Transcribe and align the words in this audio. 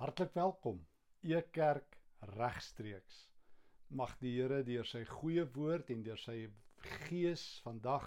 Hartlik 0.00 0.32
welkom. 0.32 0.86
Ekerk 1.20 1.98
regstreeks. 2.20 3.16
Mag 3.86 4.14
die 4.22 4.30
Here 4.32 4.62
deur 4.64 4.86
sy 4.88 5.02
goeie 5.04 5.42
woord 5.56 5.90
en 5.92 6.04
deur 6.06 6.22
sy 6.22 6.36
gees 7.02 7.42
vandag 7.66 8.06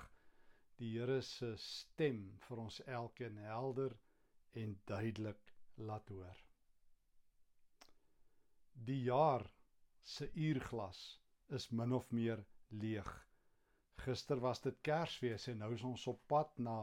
die 0.79 0.89
Here 0.95 1.19
se 1.27 1.51
stem 1.61 2.23
vir 2.47 2.63
ons 2.63 2.79
elkeen 2.95 3.37
helder 3.45 3.93
en 4.63 4.73
duidelik 4.89 5.53
laat 5.91 6.09
hoor. 6.15 6.41
Die 8.89 8.97
jaar 9.11 9.45
se 10.15 10.31
uurglas 10.33 11.05
is 11.61 11.69
min 11.69 11.93
of 12.01 12.09
meer 12.09 12.41
leeg. 12.87 13.13
Gister 14.01 14.41
was 14.49 14.65
dit 14.65 14.81
Kersfees 14.81 15.45
en 15.53 15.61
nou 15.67 15.73
is 15.77 15.85
ons 15.93 16.09
op 16.15 16.25
pad 16.25 16.57
na 16.57 16.77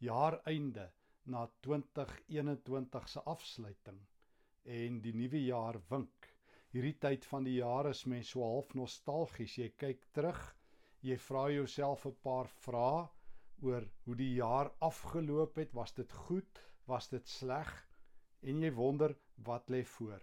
jaareinde, 0.00 0.88
na 1.28 1.44
2021 1.60 3.16
se 3.18 3.28
afsluiting 3.36 4.06
en 4.66 5.00
die 5.00 5.14
nuwe 5.14 5.40
jaar 5.44 5.78
wink. 5.90 6.28
Hierdie 6.74 6.96
tyd 7.02 7.24
van 7.30 7.44
die 7.46 7.58
jaar 7.60 7.86
is 7.90 8.04
mens 8.10 8.32
so 8.34 8.42
half 8.44 8.72
nostalgies. 8.74 9.54
Jy 9.58 9.68
kyk 9.78 10.02
terug, 10.18 10.40
jy 11.06 11.16
vra 11.28 11.44
jouself 11.54 12.06
'n 12.06 12.16
paar 12.26 12.48
vrae 12.64 13.06
oor 13.62 13.86
hoe 14.04 14.16
die 14.16 14.34
jaar 14.34 14.72
afgeloop 14.88 15.56
het. 15.62 15.72
Was 15.72 15.94
dit 15.94 16.12
goed? 16.12 16.60
Was 16.86 17.08
dit 17.08 17.28
sleg? 17.28 17.70
En 18.42 18.60
jy 18.62 18.72
wonder 18.72 19.16
wat 19.44 19.70
lê 19.70 19.84
voor. 19.84 20.20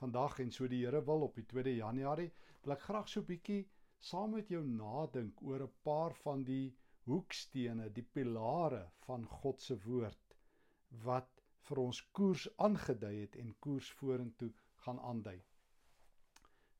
Vandag 0.00 0.38
en 0.40 0.50
so 0.50 0.68
die 0.68 0.84
Here 0.84 1.04
wil 1.04 1.22
op 1.22 1.34
die 1.34 1.46
2de 1.46 1.76
Januarie, 1.76 2.32
wil 2.62 2.72
ek 2.72 2.86
graag 2.88 3.08
so 3.08 3.20
'n 3.20 3.26
bietjie 3.26 3.68
saam 3.98 4.32
met 4.34 4.48
jou 4.48 4.62
nadink 4.64 5.42
oor 5.42 5.62
'n 5.62 5.74
paar 5.82 6.14
van 6.22 6.44
die 6.44 6.74
hoekstene, 7.06 7.90
die 7.90 8.06
pilare 8.14 8.90
van 9.06 9.26
God 9.26 9.60
se 9.60 9.76
woord 9.84 10.36
wat 11.04 11.41
vir 11.68 11.80
ons 11.84 12.02
koers 12.18 12.46
aangedui 12.66 13.14
het 13.20 13.36
en 13.42 13.54
koers 13.66 13.90
vorentoe 14.00 14.50
gaan 14.84 15.00
aandui. 15.10 15.38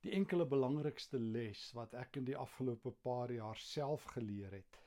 Die 0.03 0.15
enkele 0.19 0.47
belangrikste 0.51 1.19
les 1.19 1.69
wat 1.79 1.95
ek 1.95 2.19
in 2.21 2.27
die 2.31 2.39
afgelope 2.39 2.91
paar 3.07 3.31
jaar 3.31 3.61
self 3.65 4.07
geleer 4.15 4.59
het 4.59 4.81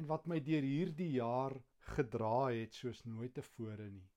en 0.00 0.06
wat 0.10 0.26
my 0.30 0.38
deur 0.46 0.66
hierdie 0.66 1.10
jaar 1.16 1.54
gedra 1.94 2.50
het 2.54 2.74
soos 2.78 3.02
nooit 3.06 3.34
tevore 3.34 3.88
nie, 3.90 4.08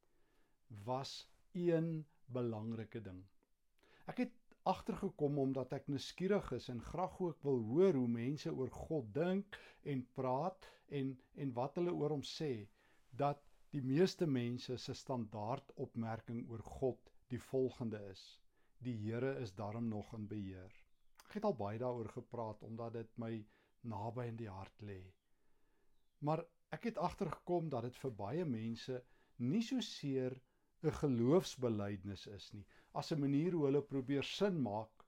was 0.86 1.14
een 1.58 2.03
belangrike 2.33 3.02
ding. 3.05 3.22
Ek 4.09 4.20
het 4.25 4.36
agtergekom 4.70 5.39
omdat 5.44 5.73
ek 5.77 5.89
nuuskierig 5.92 6.52
is 6.58 6.70
en 6.72 6.81
graag 6.92 7.16
ook 7.22 7.42
wil 7.48 7.59
hoor 7.70 7.98
hoe 8.00 8.09
mense 8.09 8.52
oor 8.52 8.72
God 8.86 9.09
dink 9.16 9.58
en 9.94 10.05
praat 10.17 10.70
en 11.00 11.14
en 11.45 11.55
wat 11.58 11.80
hulle 11.80 11.94
oor 11.94 12.16
hom 12.16 12.23
sê 12.27 12.52
dat 13.23 13.42
Die 13.73 13.81
meeste 13.81 14.27
mense 14.29 14.75
se 14.77 14.93
standaard 14.93 15.71
opmerking 15.81 16.43
oor 16.49 16.61
God 16.75 17.07
die 17.33 17.39
volgende 17.41 17.97
is: 18.11 18.21
Die 18.85 18.93
Here 19.05 19.31
is 19.41 19.55
darm 19.57 19.88
nog 19.89 20.11
in 20.13 20.27
beheer. 20.30 20.75
Ek 21.23 21.39
het 21.39 21.47
al 21.49 21.55
baie 21.57 21.80
daaroor 21.81 22.11
gepraat 22.13 22.61
omdat 22.67 22.93
dit 22.99 23.17
my 23.17 23.31
naby 23.93 24.27
in 24.30 24.38
die 24.38 24.52
hart 24.52 24.85
lê. 24.85 24.99
Maar 26.21 26.45
ek 26.77 26.85
het 26.91 27.02
agtergekom 27.02 27.73
dat 27.73 27.89
dit 27.89 27.97
vir 28.03 28.15
baie 28.21 28.45
mense 28.45 29.02
nie 29.39 29.65
so 29.65 29.81
seer 29.81 30.37
'n 30.83 30.97
geloofsbelijdenis 31.02 32.27
is 32.27 32.53
nie, 32.53 32.65
as 32.93 33.11
'n 33.11 33.25
manier 33.25 33.58
hoe 33.58 33.65
hulle 33.71 33.81
probeer 33.81 34.23
sin 34.23 34.61
maak 34.61 35.08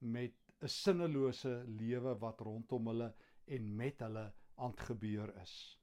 met 0.00 0.40
'n 0.62 0.68
sinnelose 0.80 1.64
lewe 1.68 2.16
wat 2.24 2.40
rondom 2.40 2.86
hulle 2.94 3.14
en 3.44 3.76
met 3.76 4.00
hulle 4.00 4.32
aan 4.56 4.76
gebeur 4.88 5.36
is. 5.42 5.75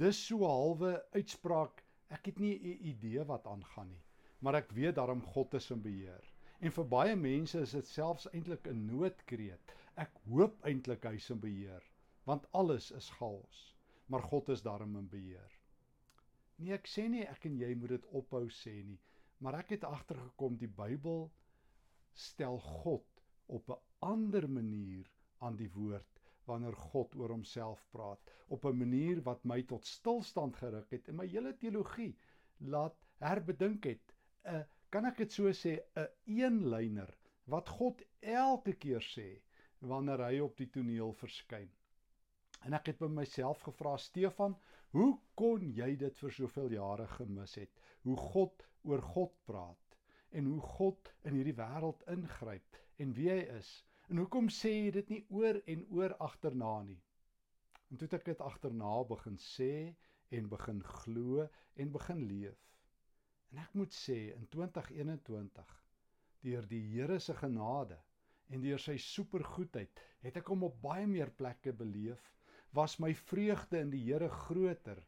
Dis 0.00 0.18
so 0.26 0.36
'n 0.38 0.48
halwe 0.48 0.90
uitspraak. 1.12 1.82
Ek 2.08 2.26
het 2.26 2.38
nie 2.38 2.54
'n 2.58 2.84
idee 2.90 3.24
wat 3.30 3.46
aangaan 3.46 3.88
nie, 3.88 4.04
maar 4.40 4.54
ek 4.54 4.70
weet 4.72 4.94
daarom 4.94 5.20
God 5.22 5.54
is 5.54 5.70
in 5.70 5.82
beheer. 5.82 6.24
En 6.60 6.72
vir 6.72 6.86
baie 6.94 7.16
mense 7.16 7.60
is 7.60 7.74
dit 7.76 7.86
selfs 7.86 8.26
eintlik 8.30 8.66
'n 8.68 8.86
noodkreet. 8.86 9.74
Ek 9.96 10.16
hoop 10.30 10.64
eintlik 10.64 11.04
hy's 11.04 11.28
in 11.30 11.40
beheer, 11.40 11.82
want 12.24 12.46
alles 12.52 12.90
is 12.90 13.10
chaos, 13.10 13.76
maar 14.06 14.22
God 14.22 14.48
is 14.48 14.62
daarom 14.62 14.96
in 14.96 15.08
beheer. 15.08 15.52
Nee, 16.56 16.72
ek 16.72 16.88
sê 16.88 17.08
nie 17.08 17.26
ek 17.26 17.44
en 17.44 17.58
jy 17.58 17.74
moet 17.74 17.88
dit 17.88 18.06
ophou 18.06 18.48
sê 18.48 18.74
nie, 18.84 19.00
maar 19.40 19.54
ek 19.54 19.68
het 19.76 19.84
agtergekom 19.84 20.56
die 20.56 20.72
Bybel 20.80 21.30
stel 22.14 22.58
God 22.60 23.22
op 23.46 23.68
'n 23.68 23.80
ander 23.98 24.48
manier 24.48 25.10
aan 25.38 25.56
die 25.56 25.70
woord 25.70 26.11
wanneer 26.52 26.76
God 26.92 27.16
oor 27.20 27.34
homself 27.34 27.82
praat 27.96 28.32
op 28.48 28.64
'n 28.68 28.78
manier 28.84 29.22
wat 29.28 29.44
my 29.44 29.62
tot 29.72 29.86
stilstand 29.86 30.56
geruk 30.60 30.90
het 30.90 31.08
en 31.08 31.16
my 31.20 31.26
hele 31.26 31.56
teologie 31.64 32.12
laat 32.74 32.96
herbedink 33.24 33.84
het. 33.84 34.14
'n 34.44 34.54
uh, 34.54 34.64
kan 34.92 35.06
ek 35.08 35.16
dit 35.22 35.32
so 35.32 35.52
sê 35.56 35.78
'n 35.96 36.08
eenlyner 36.38 37.12
wat 37.52 37.68
God 37.68 38.02
elke 38.20 38.74
keer 38.84 39.04
sê 39.14 39.28
wanneer 39.92 40.20
hy 40.26 40.40
op 40.40 40.56
die 40.56 40.70
toneel 40.70 41.12
verskyn. 41.12 41.70
En 42.62 42.76
ek 42.78 42.92
het 42.92 42.98
by 42.98 43.08
myself 43.10 43.62
gevra 43.66 43.96
Stefan, 43.98 44.54
hoe 44.94 45.18
kon 45.34 45.64
jy 45.78 45.96
dit 45.96 46.18
vir 46.18 46.34
soveel 46.36 46.76
jare 46.76 47.06
gemis 47.16 47.54
het? 47.58 47.80
Hoe 48.02 48.16
God 48.16 48.66
oor 48.84 49.02
God 49.14 49.32
praat 49.48 49.96
en 50.30 50.44
hoe 50.52 50.60
God 50.60 51.12
in 51.24 51.34
hierdie 51.38 51.56
wêreld 51.58 52.04
ingryp 52.12 52.78
en 53.02 53.16
wie 53.16 53.30
hy 53.30 53.40
is 53.56 53.72
En 54.12 54.18
hoekom 54.20 54.50
sê 54.52 54.70
jy 54.74 54.88
dit 54.92 55.10
nie 55.10 55.20
oor 55.32 55.56
en 55.72 55.82
oor 55.96 56.12
agterna 56.20 56.70
nie? 56.84 56.98
En 57.88 57.96
toe 57.96 58.04
het 58.04 58.16
ek 58.18 58.26
dit 58.26 58.42
agterna 58.44 58.90
begin 59.08 59.38
sê 59.40 59.68
en 60.36 60.50
begin 60.52 60.82
glo 60.88 61.46
en 61.80 61.94
begin 61.94 62.20
leef. 62.28 62.58
En 63.54 63.62
ek 63.62 63.78
moet 63.80 63.96
sê 63.96 64.18
in 64.34 64.44
2021 64.52 65.72
deur 66.44 66.68
die 66.74 66.82
Here 66.90 67.16
se 67.24 67.38
genade 67.38 67.96
en 68.52 68.60
deur 68.66 68.84
sy 68.84 68.98
supergoedheid 69.00 70.04
het 70.26 70.36
ek 70.42 70.52
hom 70.52 70.68
op 70.68 70.76
baie 70.84 71.08
meer 71.08 71.32
plekke 71.40 71.72
beleef, 71.80 72.20
was 72.76 72.98
my 73.00 73.14
vreugde 73.30 73.80
in 73.80 73.94
die 73.96 74.02
Here 74.10 74.28
groter 74.44 75.00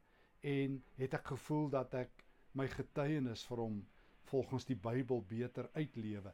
en 0.55 0.81
het 1.03 1.19
ek 1.21 1.35
gevoel 1.35 1.69
dat 1.77 1.99
ek 2.07 2.25
my 2.57 2.71
getuienis 2.73 3.45
vir 3.53 3.67
hom 3.67 3.83
volgens 4.33 4.65
die 4.73 4.81
Bybel 4.89 5.21
beter 5.29 5.69
uitlewe. 5.77 6.33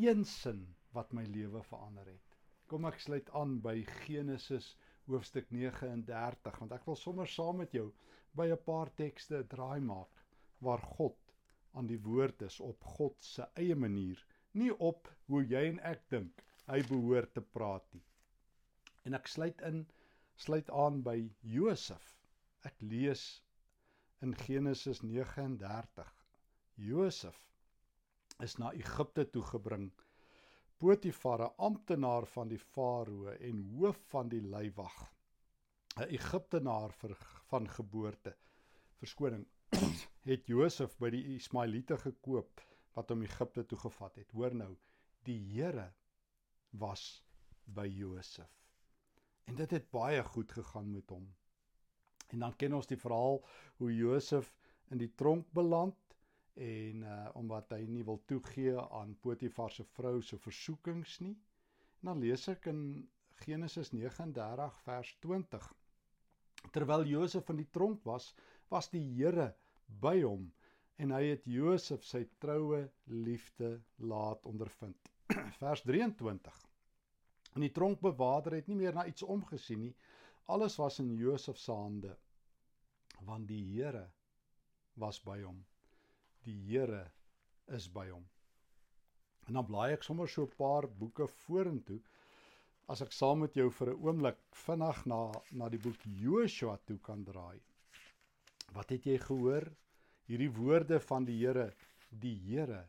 Een 0.00 0.24
sin 0.24 0.64
wat 0.96 1.12
my 1.16 1.24
lewe 1.30 1.62
verander 1.70 2.08
het. 2.10 2.36
Kom 2.66 2.88
ek 2.88 2.98
sluit 3.02 3.30
aan 3.40 3.58
by 3.64 3.76
Genesis 4.06 4.72
hoofstuk 5.06 5.50
39 5.54 6.60
want 6.62 6.74
ek 6.76 6.86
wil 6.88 6.98
sommer 6.98 7.30
saam 7.30 7.60
met 7.62 7.74
jou 7.76 7.86
by 8.40 8.48
'n 8.54 8.64
paar 8.70 8.90
tekste 9.00 9.42
draai 9.54 9.80
maak 9.90 10.24
waar 10.66 10.82
God 10.96 11.18
aan 11.76 11.86
die 11.86 12.00
woord 12.08 12.42
is 12.48 12.58
op 12.60 12.84
God 12.96 13.22
se 13.22 13.46
eie 13.62 13.76
manier, 13.76 14.18
nie 14.52 14.72
op 14.90 15.10
hoe 15.28 15.42
jy 15.44 15.64
en 15.70 15.80
ek 15.92 16.02
dink 16.14 16.42
hy 16.66 16.80
behoort 16.90 17.34
te 17.34 17.42
praat 17.56 17.86
nie. 17.94 18.04
En 19.04 19.14
ek 19.14 19.28
sluit 19.30 19.60
in 19.70 19.84
sluit 20.36 20.70
aan 20.70 21.02
by 21.02 21.16
Josef. 21.40 22.06
Ek 22.68 22.80
lees 22.80 23.42
in 24.24 24.34
Genesis 24.34 25.02
39. 25.02 26.10
Josef 26.88 27.38
is 28.44 28.56
na 28.60 28.72
Egipte 28.76 29.24
toe 29.32 29.44
gebring 29.52 29.90
Potifar, 30.78 31.40
'n 31.42 31.54
amptenaar 31.56 32.26
van 32.26 32.48
die 32.48 32.58
farao 32.58 33.28
en 33.48 33.62
hoof 33.76 34.00
van 34.12 34.28
die 34.28 34.42
leiwag, 34.54 34.96
'n 35.96 36.08
Egiptenaar 36.18 36.92
vir, 36.92 37.14
van 37.52 37.68
geboorte. 37.68 38.34
Verskoning, 39.00 39.46
het 40.30 40.46
Josef 40.46 40.98
by 40.98 41.10
die 41.14 41.22
Ismaeliete 41.36 41.96
gekoop 42.02 42.60
wat 42.96 43.08
hom 43.12 43.22
Egipte 43.22 43.64
toe 43.66 43.78
gevat 43.78 44.20
het. 44.20 44.30
Hoor 44.36 44.54
nou, 44.54 44.76
die 45.24 45.38
Here 45.54 45.92
was 46.70 47.24
by 47.64 47.86
Josef. 47.86 48.52
En 49.46 49.56
dit 49.56 49.70
het 49.70 49.90
baie 49.90 50.22
goed 50.24 50.52
gegaan 50.52 50.92
met 50.92 51.10
hom. 51.10 51.26
En 52.34 52.38
dan 52.38 52.56
ken 52.56 52.74
ons 52.74 52.86
die 52.86 53.00
verhaal 53.00 53.40
hoe 53.78 53.94
Josef 53.94 54.52
in 54.90 54.98
die 54.98 55.12
tronk 55.14 55.48
beland 55.56 56.05
en 56.56 57.02
uh 57.02 57.28
omdat 57.36 57.70
hy 57.76 57.82
nie 57.88 58.04
wil 58.04 58.22
toegee 58.24 58.80
aan 58.80 59.16
Potifar 59.20 59.70
se 59.70 59.84
vrou 59.96 60.22
se 60.22 60.38
versoekings 60.38 61.18
nie. 61.20 61.34
En 62.00 62.10
dan 62.10 62.22
lees 62.24 62.46
ek 62.48 62.70
in 62.72 62.80
Genesis 63.44 63.92
39 63.92 64.78
vers 64.86 65.10
20. 65.20 65.66
Terwyl 66.72 67.04
Josef 67.04 67.52
in 67.52 67.60
die 67.60 67.68
tronk 67.70 68.04
was, 68.08 68.30
was 68.72 68.88
die 68.90 69.04
Here 69.18 69.52
by 69.86 70.22
hom 70.22 70.48
en 70.96 71.12
hy 71.12 71.22
het 71.34 71.44
Josef 71.44 72.04
sy 72.08 72.24
troue 72.40 72.86
liefde 73.04 73.76
laat 73.98 74.48
ondervind. 74.48 75.12
vers 75.60 75.84
23. 75.84 76.64
In 77.56 77.66
die 77.66 77.72
tronkbewaarder 77.72 78.56
het 78.56 78.68
nie 78.68 78.80
meer 78.80 78.96
na 78.96 79.04
iets 79.06 79.22
omgesien 79.22 79.84
nie. 79.84 79.94
Alles 80.48 80.80
was 80.80 81.00
in 81.04 81.12
Josef 81.20 81.60
se 81.60 81.72
hande 81.72 82.16
want 83.24 83.48
die 83.48 83.62
Here 83.76 84.06
was 84.96 85.20
by 85.24 85.42
hom 85.42 85.64
die 86.46 86.58
Here 86.68 87.04
is 87.76 87.88
by 87.92 88.06
hom. 88.10 88.24
En 89.46 89.58
dan 89.58 89.66
blaai 89.66 89.92
ek 89.94 90.04
sommer 90.06 90.30
so 90.30 90.46
'n 90.46 90.56
paar 90.58 90.86
boeke 91.00 91.26
vorentoe 91.46 92.00
as 92.94 93.02
ek 93.02 93.12
saam 93.12 93.40
met 93.42 93.56
jou 93.58 93.68
vir 93.78 93.90
'n 93.92 94.02
oomblik 94.08 94.38
vinnig 94.64 95.06
na 95.12 95.20
na 95.60 95.68
die 95.68 95.82
boek 95.86 96.02
Joshua 96.24 96.76
toe 96.86 96.98
kan 97.08 97.24
draai. 97.24 97.58
Wat 98.74 98.90
het 98.90 99.06
jy 99.06 99.18
gehoor? 99.18 99.66
Hierdie 100.28 100.52
woorde 100.58 101.00
van 101.00 101.24
die 101.24 101.38
Here, 101.38 101.72
die 102.10 102.36
Here 102.48 102.82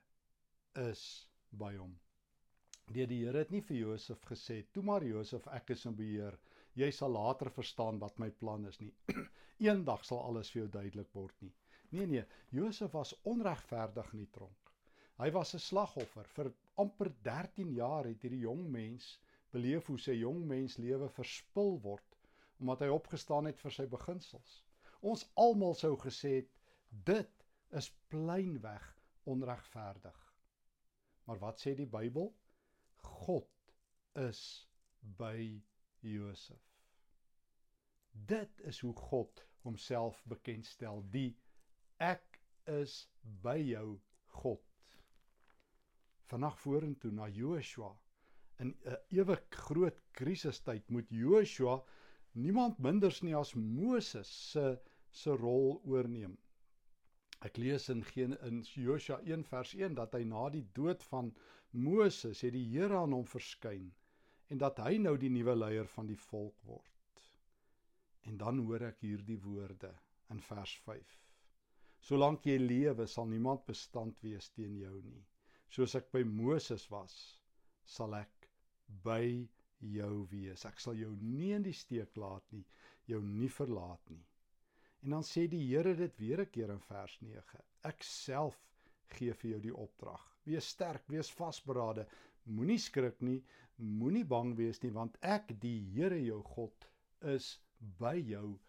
is 0.89 1.27
by 1.51 1.75
hom. 1.77 1.97
Die 2.93 3.05
die 3.05 3.23
Here 3.25 3.39
het 3.39 3.51
nie 3.51 3.61
vir 3.61 3.77
Josef 3.77 4.23
gesê, 4.25 4.65
"Toe 4.71 4.83
maar 4.83 5.03
Josef, 5.03 5.47
ek 5.47 5.69
is 5.69 5.85
in 5.85 5.95
beheer. 5.95 6.37
Jy 6.75 6.91
sal 6.91 7.11
later 7.11 7.49
verstaan 7.49 7.99
wat 7.99 8.19
my 8.19 8.29
plan 8.29 8.65
is 8.65 8.79
nie. 8.79 8.93
Eendag 9.59 10.05
sal 10.05 10.19
alles 10.19 10.51
vir 10.51 10.61
jou 10.61 10.69
duidelik 10.69 11.13
word 11.13 11.41
nie." 11.41 11.53
Nee 11.89 12.07
nee, 12.07 12.25
Josef 12.49 12.91
was 12.91 13.13
onregverdig 13.21 14.11
in 14.13 14.25
die 14.25 14.31
tronk. 14.31 14.73
Hy 15.17 15.31
was 15.31 15.53
'n 15.55 15.59
slagoffer. 15.59 16.27
Vir 16.35 16.51
amper 16.75 17.11
13 17.21 17.73
jaar 17.73 18.05
het 18.05 18.21
hierdie 18.21 18.43
jong 18.43 18.67
mens 18.69 19.19
beleef 19.51 19.87
hoe 19.87 19.99
sy 19.99 20.17
jong 20.19 20.43
mens 20.45 20.77
lewe 20.77 21.09
verspil 21.09 21.79
word 21.81 22.17
omdat 22.59 22.79
hy 22.79 22.87
opgestaan 22.89 23.45
het 23.45 23.59
vir 23.61 23.71
sy 23.71 23.85
beginsels. 23.85 24.63
Ons 25.01 25.27
almal 25.35 25.75
sou 25.77 25.93
gesê 26.01 26.31
het 26.39 26.53
dit 27.05 27.45
is 27.79 27.89
pleinweg 28.09 28.85
onregverdig. 29.23 30.17
Maar 31.25 31.39
wat 31.39 31.61
sê 31.61 31.75
die 31.77 31.89
Bybel? 31.97 32.31
God 32.97 33.73
is 34.15 34.41
by 35.19 35.61
Josef. 35.99 36.63
Dit 38.11 38.61
is 38.71 38.79
hoe 38.79 38.93
God 38.95 39.43
homself 39.61 40.23
bekendstel, 40.25 41.03
die 41.11 41.35
ek 42.03 42.39
is 42.67 43.07
by 43.43 43.57
jou 43.57 43.99
God. 44.39 44.63
Vandag 46.29 46.57
vorentoe 46.59 47.11
na 47.11 47.27
Joshua 47.27 47.93
in 48.59 48.75
'n 48.85 48.97
ewig 49.09 49.41
groot 49.49 49.99
krisistyd 50.11 50.89
moet 50.89 51.09
Joshua 51.09 51.83
niemand 52.31 52.77
minders 52.79 53.21
nie 53.21 53.35
as 53.35 53.53
Moses 53.55 54.29
se 54.51 54.79
se 55.11 55.31
rol 55.31 55.81
oorneem. 55.85 56.37
Ek 57.41 57.57
lees 57.57 57.89
in 57.89 58.03
geen 58.03 58.37
in 58.41 58.61
Joshua 58.61 59.19
1 59.23 59.43
vers 59.43 59.73
1 59.73 59.95
dat 59.95 60.13
hy 60.13 60.23
na 60.23 60.49
die 60.49 60.65
dood 60.73 61.03
van 61.03 61.33
Moses 61.71 62.41
het 62.41 62.53
die 62.53 62.65
Here 62.71 62.97
aan 62.97 63.13
hom 63.13 63.25
verskyn 63.25 63.93
en 64.49 64.57
dat 64.57 64.79
hy 64.79 64.97
nou 64.97 65.17
die 65.17 65.29
nuwe 65.29 65.55
leier 65.55 65.87
van 65.87 66.07
die 66.07 66.19
volk 66.29 66.57
word. 66.63 67.23
En 68.25 68.37
dan 68.37 68.59
hoor 68.59 68.81
ek 68.81 69.01
hierdie 69.01 69.39
woorde 69.39 69.93
in 70.29 70.41
vers 70.41 70.75
5. 70.85 71.26
Solank 72.07 72.45
jy 72.47 72.55
lewe, 72.61 73.03
sal 73.11 73.25
niemand 73.27 73.65
bestand 73.67 74.21
wees 74.23 74.45
teen 74.55 74.77
jou 74.79 74.95
nie. 75.03 75.23
Soos 75.75 75.95
ek 75.99 76.05
by 76.13 76.21
Moses 76.23 76.85
was, 76.91 77.15
sal 77.83 78.15
ek 78.15 78.47
by 79.03 79.23
jou 79.93 80.13
wees. 80.31 80.63
Ek 80.69 80.79
sal 80.79 80.95
jou 80.95 81.11
nie 81.19 81.51
in 81.57 81.65
die 81.65 81.75
steek 81.75 82.15
laat 82.15 82.45
nie, 82.55 82.63
jou 83.11 83.19
nie 83.25 83.49
verlaat 83.51 84.13
nie. 84.13 84.23
En 85.03 85.17
dan 85.17 85.27
sê 85.27 85.43
die 85.51 85.65
Here 85.65 85.93
dit 85.99 86.15
weer 86.19 86.41
'n 86.45 86.51
keer 86.51 86.71
in 86.71 86.79
vers 86.85 87.17
9. 87.21 87.61
Ek 87.91 88.03
self 88.03 88.55
gee 89.17 89.33
vir 89.33 89.51
jou 89.51 89.59
die 89.67 89.75
opdrag. 89.75 90.23
Wees 90.45 90.71
sterk, 90.75 91.03
wees 91.09 91.29
vasberade. 91.41 92.07
Moenie 92.45 92.79
skrik 92.79 93.21
nie, 93.21 93.43
moenie 93.77 94.23
bang 94.23 94.55
wees 94.55 94.81
nie, 94.83 94.91
want 94.91 95.17
ek, 95.21 95.59
die 95.59 95.79
Here 95.91 96.23
jou 96.23 96.41
God, 96.55 96.87
is 97.35 97.59
by 97.99 98.15
jou 98.15 98.59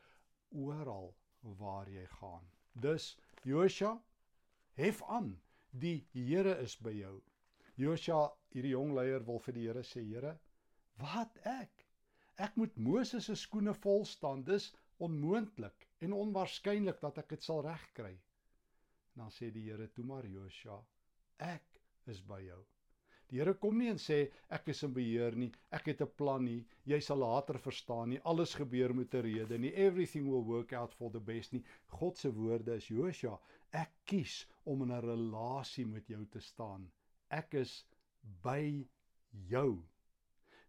oral 0.50 1.14
waar 1.62 1.88
jy 1.88 2.06
gaan. 2.18 2.44
Dus 2.74 3.16
Josua, 3.44 3.94
hef 4.78 5.02
aan. 5.02 5.36
Die 5.70 6.06
Here 6.12 6.56
is 6.62 6.76
by 6.80 6.94
jou. 6.96 7.18
Josua, 7.78 8.30
hierdie 8.54 8.72
jong 8.72 8.94
leier 8.96 9.24
wil 9.26 9.38
vir 9.44 9.54
die 9.54 9.66
Here 9.68 9.84
sê, 9.86 10.02
Here, 10.02 10.34
wat 11.02 11.36
ek? 11.46 11.84
Ek 12.38 12.56
moet 12.56 12.76
Moses 12.78 13.28
se 13.28 13.36
skoene 13.36 13.74
vol 13.84 14.04
staan. 14.08 14.44
Dis 14.46 14.70
onmoontlik 15.04 15.86
en 16.02 16.16
onwaarskynlik 16.16 17.02
dat 17.02 17.18
ek 17.22 17.34
dit 17.34 17.44
sal 17.44 17.62
regkry. 17.66 18.14
Dan 19.18 19.30
sê 19.34 19.52
die 19.54 19.66
Here 19.68 19.90
toe 19.94 20.06
maar 20.06 20.26
Josua, 20.26 20.80
ek 21.42 21.82
is 22.10 22.22
by 22.24 22.40
jou. 22.46 22.62
Die 23.28 23.36
Here 23.36 23.52
kom 23.60 23.76
nie 23.78 23.90
en 23.92 23.98
sê 24.00 24.18
ek 24.56 24.70
is 24.72 24.82
in 24.86 24.94
beheer 24.96 25.34
nie, 25.36 25.50
ek 25.70 25.90
het 25.90 26.00
'n 26.00 26.14
plan 26.16 26.44
nie, 26.44 26.64
jy 26.84 27.00
sal 27.00 27.18
later 27.20 27.58
verstaan 27.58 28.08
nie, 28.10 28.20
alles 28.24 28.54
gebeur 28.54 28.94
met 28.94 29.14
'n 29.14 29.22
rede 29.22 29.58
nie, 29.58 29.74
everything 29.74 30.30
will 30.30 30.44
work 30.44 30.72
out 30.72 30.94
for 30.94 31.10
the 31.10 31.20
best 31.20 31.52
nie. 31.52 31.64
God 31.88 32.16
se 32.16 32.32
woorde 32.32 32.76
is 32.76 32.88
Josua, 32.88 33.38
ek 33.72 33.92
kies 34.06 34.46
om 34.64 34.82
in 34.82 34.92
'n 34.92 35.02
relasie 35.02 35.86
met 35.86 36.08
jou 36.08 36.24
te 36.24 36.40
staan. 36.40 36.90
Ek 37.30 37.54
is 37.54 37.84
by 38.42 38.86
jou. 39.50 39.84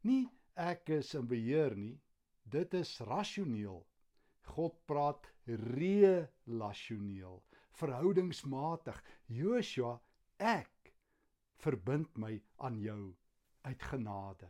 Nie 0.04 0.28
ek 0.58 0.90
is 0.90 1.16
in 1.16 1.28
beheer 1.28 1.76
nie. 1.76 2.00
Dit 2.44 2.74
is 2.74 3.00
rasioneel. 3.00 3.86
God 4.44 4.76
praat 4.90 5.28
relasioneel, 5.46 7.44
verhoudingsmatig. 7.72 9.02
Joshua, 9.28 10.00
ek 10.40 10.70
verbind 11.64 12.18
my 12.18 12.34
aan 12.66 12.80
jou 12.82 13.02
uit 13.68 13.84
genade. 13.92 14.50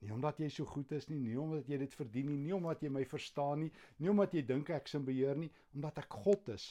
Nie 0.00 0.12
omdat 0.14 0.38
jy 0.40 0.48
so 0.48 0.64
goed 0.64 0.92
is 0.96 1.08
nie, 1.10 1.18
nie 1.20 1.36
omdat 1.38 1.68
jy 1.68 1.76
dit 1.82 1.94
verdien 1.94 2.30
nie, 2.30 2.38
nie 2.40 2.54
omdat 2.56 2.82
jy 2.82 2.90
my 2.92 3.02
verstaan 3.08 3.66
nie, 3.66 3.72
nie 4.00 4.08
omdat 4.12 4.32
jy 4.36 4.42
dink 4.48 4.70
ek 4.72 4.88
is 4.88 4.96
in 4.96 5.04
beheer 5.04 5.36
nie, 5.36 5.50
omdat 5.76 6.00
ek 6.00 6.20
God 6.24 6.48
is. 6.54 6.70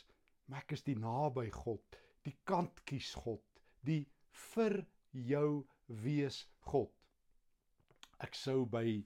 Maar 0.49 0.63
ek 0.63 0.73
is 0.79 0.85
die 0.87 0.97
naby 0.97 1.45
God, 1.53 1.99
die 2.25 2.33
kant 2.49 2.81
kies 2.89 3.11
God, 3.21 3.43
die 3.85 4.01
vir 4.49 4.79
jou 5.13 5.61
wees 6.01 6.41
God. 6.71 6.89
Ek 8.25 8.33
sou 8.35 8.63
by 8.65 8.99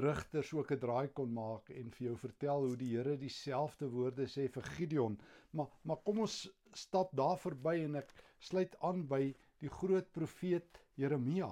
Rigters 0.00 0.52
ook 0.54 0.70
'n 0.72 0.78
draai 0.78 1.08
kon 1.12 1.32
maak 1.32 1.70
en 1.70 1.90
vir 1.90 2.06
jou 2.08 2.16
vertel 2.16 2.66
hoe 2.66 2.76
die 2.76 2.90
Here 2.96 3.16
dieselfde 3.18 3.88
woorde 3.90 4.26
sê 4.28 4.46
vir 4.48 4.62
Gideon. 4.62 5.18
Maar 5.50 5.66
maar 5.82 5.96
kom 6.04 6.20
ons 6.20 6.36
stap 6.74 7.10
daar 7.16 7.38
verby 7.38 7.80
en 7.84 7.96
ek 7.96 8.12
sluit 8.38 8.76
aan 8.80 9.06
by 9.08 9.34
die 9.60 9.72
groot 9.72 10.08
profeet 10.12 10.80
Jeremia. 11.00 11.50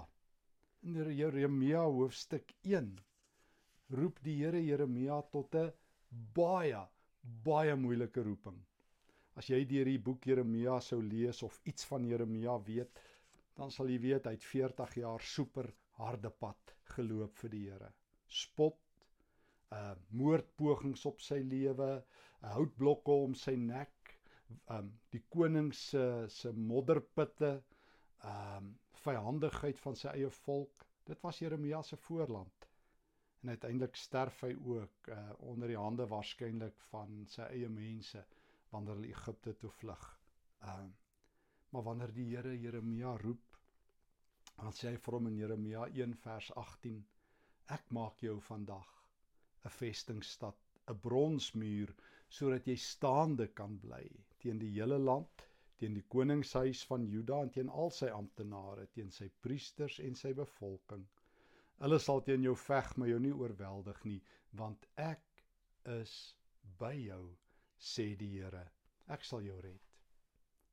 In 0.87 0.97
Jeremia 1.13 1.83
hoofstuk 1.85 2.55
1 2.65 2.95
roep 4.01 4.23
die 4.25 4.37
Here 4.43 4.61
Jeremia 4.63 5.21
tot 5.33 5.55
'n 5.55 5.73
baie 6.35 6.83
baie 7.45 7.77
moeilike 7.77 8.25
roeping. 8.25 8.59
As 9.37 9.49
jy 9.49 9.65
deur 9.65 9.85
die 9.85 9.99
boek 9.99 10.27
Jeremia 10.27 10.81
sou 10.81 11.01
lees 11.03 11.43
of 11.43 11.61
iets 11.65 11.85
van 11.85 12.05
Jeremia 12.05 12.59
weet, 12.65 13.01
dan 13.57 13.71
sal 13.71 13.89
jy 13.89 13.99
weet 13.99 14.27
hy 14.27 14.37
het 14.39 14.45
40 14.45 14.99
jaar 15.03 15.21
super 15.21 15.73
harde 15.99 16.31
pad 16.31 16.77
geloop 16.97 17.37
vir 17.37 17.51
die 17.51 17.65
Here 17.71 17.93
spot, 18.29 18.79
uh 19.73 19.95
moordpogings 20.21 21.05
op 21.09 21.21
sy 21.25 21.41
lewe, 21.45 21.89
uh, 21.99 22.53
houtblokke 22.55 23.17
om 23.25 23.35
sy 23.37 23.57
nek, 23.61 24.15
um 24.73 24.93
die 25.13 25.23
koning 25.33 25.73
se 25.77 26.05
se 26.33 26.53
modderpitte, 26.57 27.59
um 28.27 28.73
vyandigheid 29.03 29.81
van 29.81 29.97
sy 29.97 30.09
eie 30.09 30.31
volk. 30.31 30.87
Dit 31.05 31.21
was 31.23 31.39
Jeremia 31.39 31.83
se 31.83 31.97
voorland. 31.97 32.69
En 33.43 33.49
uiteindelik 33.49 33.97
sterf 33.97 34.41
hy 34.41 34.55
ook 34.55 35.11
uh 35.15 35.19
onder 35.39 35.69
die 35.69 35.79
hande 35.79 36.07
waarskynlik 36.07 36.81
van 36.91 37.25
sy 37.27 37.43
eie 37.43 37.69
mense 37.69 38.25
wanneer 38.71 38.99
hulle 38.99 39.13
Egipte 39.13 39.55
toe 39.57 39.71
vlug. 39.71 40.09
Um 40.61 40.97
maar 41.71 41.83
wanneer 41.85 42.13
die 42.17 42.25
Here 42.31 42.55
Jeremia 42.57 43.11
roep, 43.21 43.57
dan 44.57 44.73
sê 44.73 44.95
hy 44.95 45.01
vir 45.05 45.15
hom 45.19 45.27
in 45.29 45.35
Jeremia 45.37 45.83
1 45.93 46.15
vers 46.23 46.49
18 46.57 47.03
Ek 47.75 47.91
maak 47.93 48.23
jou 48.25 48.39
vandag 48.41 48.89
'n 49.69 49.73
vestingstad, 49.79 50.57
'n 50.89 51.01
bronsmuur 51.07 51.91
sodat 52.37 52.69
jy 52.71 52.77
staande 52.85 53.47
kan 53.61 53.75
bly 53.83 54.07
teen 54.45 54.59
die 54.63 54.71
hele 54.77 54.99
land, 54.99 55.45
teen 55.79 55.95
die 55.95 56.07
koningshuis 56.15 56.83
van 56.91 57.07
Juda 57.07 57.43
en 57.45 57.53
teen 57.55 57.71
al 57.71 57.93
sy 57.95 58.11
amptenare, 58.15 58.89
teen 58.95 59.11
sy 59.15 59.29
priesters 59.45 59.99
en 60.05 60.17
sy 60.19 60.33
bevolking. 60.37 61.05
Hulle 61.79 61.99
sal 62.03 62.25
teen 62.27 62.43
jou 62.47 62.57
veg, 62.59 62.91
maar 62.97 63.11
jou 63.13 63.21
nie 63.23 63.35
oorweldig 63.35 64.01
nie, 64.09 64.19
want 64.59 64.89
ek 64.99 65.23
is 65.99 66.15
by 66.81 66.95
jou, 66.99 67.23
sê 67.79 68.11
die 68.19 68.33
Here. 68.35 68.65
Ek 69.15 69.25
sal 69.25 69.47
jou 69.47 69.59
red. 69.63 69.85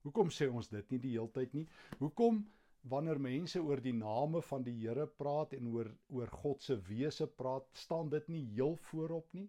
Hoekom 0.06 0.32
sê 0.34 0.48
ons 0.50 0.68
dit 0.70 0.92
nie 0.94 1.02
die 1.02 1.14
heeltyd 1.16 1.54
nie? 1.58 1.66
Hoekom 2.02 2.42
wanneer 2.90 3.22
mense 3.22 3.62
oor 3.62 3.82
die 3.82 3.96
name 3.98 4.42
van 4.50 4.66
die 4.66 4.76
Here 4.82 5.08
praat 5.22 5.56
en 5.58 5.70
oor 5.74 5.90
oor 6.14 6.34
God 6.42 6.66
se 6.66 6.78
wese 6.90 7.28
praat, 7.28 7.70
staan 7.74 8.12
dit 8.14 8.28
nie 8.34 8.44
heel 8.58 8.76
voorop 8.90 9.32
nie. 9.38 9.48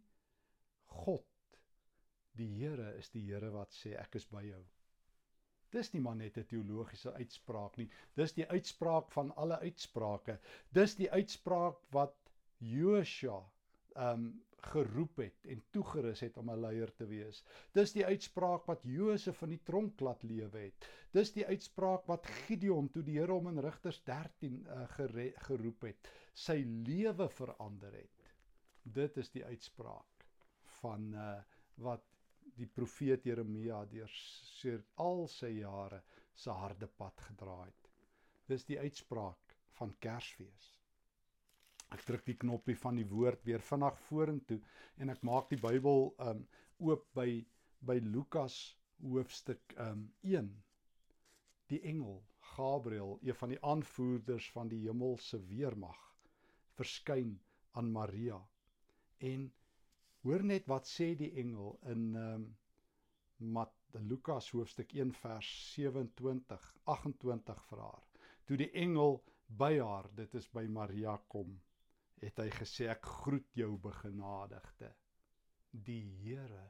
God, 1.02 1.58
die 2.36 2.48
Here 2.60 2.94
is 3.00 3.12
die 3.12 3.24
Here 3.26 3.52
wat 3.52 3.72
sê 3.76 3.96
ek 4.00 4.20
is 4.20 4.28
by 4.32 4.44
jou. 4.46 4.64
Dis 5.74 5.92
nie 5.92 6.00
maar 6.00 6.16
net 6.16 6.38
'n 6.38 6.46
teologiese 6.46 7.12
uitspraak 7.12 7.76
nie. 7.76 7.88
Dis 8.14 8.32
die 8.32 8.46
uitspraak 8.46 9.10
van 9.12 9.34
alle 9.36 9.58
uitsprake. 9.58 10.38
Dis 10.72 10.94
die 10.96 11.10
uitspraak 11.10 11.78
wat 11.90 12.14
Joshua 12.58 13.40
ehm 13.96 14.26
um, 14.26 14.46
geroep 14.66 15.16
het 15.22 15.46
en 15.52 15.62
toegerus 15.70 16.20
het 16.20 16.36
om 16.36 16.50
'n 16.50 16.60
leier 16.60 16.92
te 16.94 17.06
wees. 17.06 17.44
Dis 17.72 17.92
die 17.92 18.04
uitspraak 18.06 18.64
wat 18.66 18.82
Josef 18.82 19.38
van 19.42 19.48
die 19.48 19.60
tronk 19.62 20.00
laat 20.00 20.22
lewe 20.22 20.58
het. 20.58 20.88
Dis 21.12 21.32
die 21.32 21.46
uitspraak 21.46 22.06
wat 22.06 22.26
Gideon 22.26 22.90
toe 22.90 23.02
die 23.02 23.18
Here 23.18 23.32
hom 23.32 23.48
in 23.48 23.58
Rigters 23.58 24.02
13 24.04 24.66
uh, 24.66 24.88
gere, 24.96 25.32
geroep 25.48 25.82
het, 25.82 26.10
sy 26.34 26.58
lewe 26.88 27.28
verander 27.28 27.92
het. 27.92 28.26
Dit 28.82 29.16
is 29.16 29.30
die 29.30 29.44
uitspraak 29.44 30.26
van 30.80 31.12
uh, 31.14 31.30
wat 31.76 32.15
die 32.54 32.68
profeet 32.78 33.26
Jeremia 33.26 33.82
deur 33.90 34.12
al 35.04 35.26
sy 35.28 35.50
jare 35.58 36.02
se 36.34 36.54
harde 36.62 36.88
pad 37.00 37.20
gedra 37.28 37.56
het. 37.64 37.90
Dis 38.48 38.64
die 38.68 38.78
uitspraak 38.78 39.56
van 39.78 39.94
Kersfees. 40.00 40.66
Ek 41.94 42.02
druk 42.06 42.24
die 42.26 42.36
knoppie 42.42 42.76
van 42.78 42.98
die 42.98 43.08
woord 43.10 43.44
weer 43.46 43.62
vinnig 43.62 43.98
vorentoe 44.08 44.60
en 45.02 45.12
ek 45.14 45.22
maak 45.28 45.50
die 45.52 45.60
Bybel 45.62 46.08
um 46.30 46.46
oop 46.88 47.04
by 47.18 47.28
by 47.86 47.98
Lukas 48.02 48.56
hoofstuk 49.02 49.74
um 49.82 50.06
1. 50.22 50.48
Die 51.70 51.80
engel 51.92 52.22
Gabriël, 52.56 53.18
een 53.22 53.34
van 53.34 53.52
die 53.52 53.60
aanvoerders 53.64 54.50
van 54.54 54.68
die 54.72 54.80
hemelse 54.86 55.40
weermag, 55.50 55.98
verskyn 56.78 57.34
aan 57.76 57.90
Maria. 57.92 58.38
En 59.18 59.50
hoor 60.26 60.42
net 60.42 60.66
wat 60.70 60.88
sê 60.90 61.12
die 61.18 61.32
engel 61.42 61.76
in 61.92 62.06
um 62.20 62.46
Mat 63.38 63.72
Lukas 64.08 64.48
hoofstuk 64.50 64.94
1 64.96 65.10
vers 65.20 65.48
27 65.74 66.62
28 66.94 67.58
vir 67.70 67.82
haar. 67.84 68.04
Toe 68.48 68.56
die 68.56 68.70
engel 68.80 69.18
by 69.60 69.74
haar, 69.76 70.08
dit 70.16 70.34
is 70.40 70.48
by 70.56 70.64
Maria 70.72 71.18
kom, 71.34 71.52
het 72.22 72.40
hy 72.40 72.48
gesê 72.56 72.88
ek 72.94 73.04
groet 73.20 73.60
jou 73.60 73.74
begenadigde. 73.84 74.88
Die 75.88 76.02
Here 76.22 76.64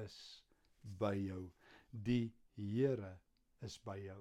is 0.00 0.18
by 0.82 1.14
jou. 1.14 1.44
Die 1.92 2.32
Here 2.56 3.14
is 3.62 3.78
by 3.86 3.96
jou. 4.02 4.20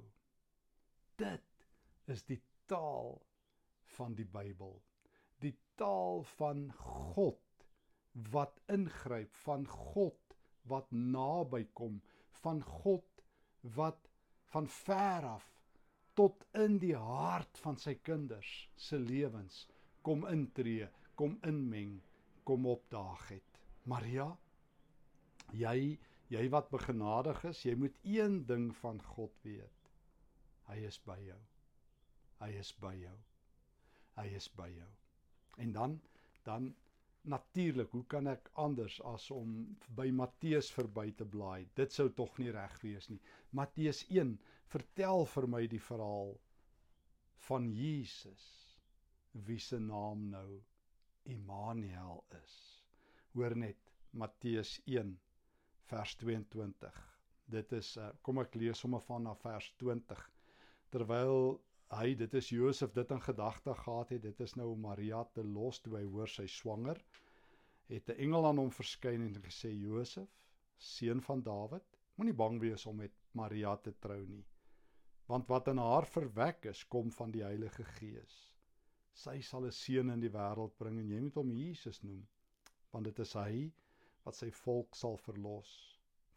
Dit 1.17 1.65
is 2.13 2.21
die 2.29 2.39
taal 2.69 3.17
van 3.97 4.13
die 4.15 4.29
Bybel. 4.29 4.77
Die 5.41 5.55
taal 5.81 6.21
van 6.37 6.67
God 6.77 7.41
wat 8.31 8.59
ingryp, 8.73 9.33
van 9.45 9.67
God 9.67 10.37
wat 10.67 10.91
naby 10.91 11.63
kom 11.77 12.01
van 12.41 12.61
God 12.63 13.23
wat 13.61 14.09
van 14.53 14.67
ver 14.67 15.25
af 15.25 15.47
tot 16.17 16.45
in 16.57 16.79
die 16.81 16.95
hart 16.95 17.59
van 17.61 17.77
sy 17.81 17.93
kinders 18.07 18.51
se 18.75 18.99
lewens 18.99 19.65
kom 20.07 20.23
intree, 20.31 20.87
kom 21.19 21.35
inmeng, 21.45 21.97
kom 22.47 22.65
opdaag 22.71 23.25
het. 23.33 23.57
Maria, 23.91 24.29
jy 25.51 25.97
jy 26.31 26.43
wat 26.51 26.71
begenadig 26.71 27.39
is, 27.47 27.61
jy 27.63 27.75
moet 27.79 27.95
een 28.03 28.41
ding 28.47 28.69
van 28.81 28.97
God 29.15 29.35
weet. 29.47 29.91
Hy 30.67 30.81
is 30.87 30.97
by 31.07 31.15
jou. 31.23 31.39
Hy 32.41 32.49
is 32.59 32.71
by 32.81 32.91
jou. 32.99 33.15
Hy 34.17 34.25
is 34.35 34.49
by 34.55 34.67
jou. 34.73 34.89
En 35.63 35.71
dan 35.75 35.99
dan 36.47 36.73
natuurlik, 37.27 37.91
hoe 37.91 38.05
kan 38.11 38.27
ek 38.31 38.49
anders 38.63 38.99
as 39.11 39.27
om 39.31 39.53
by 39.95 40.07
Matteus 40.15 40.69
verby 40.73 41.11
te 41.17 41.25
blaai? 41.25 41.67
Dit 41.75 41.95
sou 41.95 42.07
tog 42.15 42.37
nie 42.41 42.51
reg 42.55 42.75
wees 42.83 43.09
nie. 43.11 43.19
Matteus 43.51 44.03
1 44.09 44.37
vertel 44.73 45.25
vir 45.33 45.47
my 45.47 45.63
die 45.71 45.81
verhaal 45.81 46.33
van 47.47 47.69
Jesus 47.71 48.45
wie 49.47 49.59
se 49.61 49.79
naam 49.79 50.29
nou 50.31 50.61
Immanuel 51.27 52.23
is. 52.43 52.55
Hoor 53.35 53.55
net 53.55 53.93
Matteus 54.11 54.77
1 54.85 55.13
vers 55.91 56.15
22. 56.23 57.03
Dit 57.47 57.71
is 57.77 57.93
uh, 57.99 58.09
kom 58.23 58.41
ek 58.43 58.55
lees 58.59 58.79
sommer 58.83 59.03
van 59.07 59.27
na 59.27 59.35
vers 59.43 59.67
20. 59.83 60.23
Terwyl 60.91 61.57
hy 61.95 62.15
dit 62.19 62.33
is 62.33 62.49
Josef 62.49 62.91
dit 62.91 63.11
in 63.11 63.21
gedagte 63.21 63.73
gehad 63.73 64.09
het. 64.09 64.21
Dit 64.21 64.39
is 64.39 64.55
nou 64.55 64.75
Maria 64.75 65.23
te 65.33 65.43
los 65.43 65.79
toe 65.79 65.95
hy 65.97 66.03
hoor 66.03 66.27
sy 66.27 66.47
swanger. 66.47 66.99
Het 67.87 68.09
'n 68.09 68.19
engel 68.27 68.45
aan 68.45 68.57
hom 68.57 68.71
verskyn 68.71 69.21
en 69.27 69.41
gesê 69.43 69.71
Josef 69.71 70.27
seun 70.77 71.21
van 71.21 71.41
Dawid 71.41 71.97
moenie 72.15 72.33
bang 72.33 72.59
wees 72.59 72.85
om 72.85 72.95
met 72.95 73.13
Maria 73.31 73.75
te 73.75 73.93
trou 73.99 74.25
nie 74.25 74.45
want 75.27 75.49
wat 75.51 75.67
in 75.67 75.79
haar 75.83 76.05
verwek 76.07 76.69
is 76.71 76.85
kom 76.87 77.11
van 77.11 77.31
die 77.31 77.43
Heilige 77.43 77.83
Gees. 77.97 78.35
Sy 79.13 79.41
sal 79.41 79.65
'n 79.67 79.75
seun 79.75 80.13
in 80.13 80.21
die 80.23 80.31
wêreld 80.31 80.77
bring 80.77 80.99
en 80.99 81.09
jy 81.11 81.19
moet 81.25 81.39
hom 81.39 81.51
Jesus 81.51 82.01
noem 82.03 82.23
want 82.91 83.05
dit 83.09 83.19
is 83.19 83.33
hy 83.33 83.71
wat 84.23 84.35
sy 84.35 84.49
volk 84.63 84.95
sal 84.95 85.17
verlos 85.17 85.73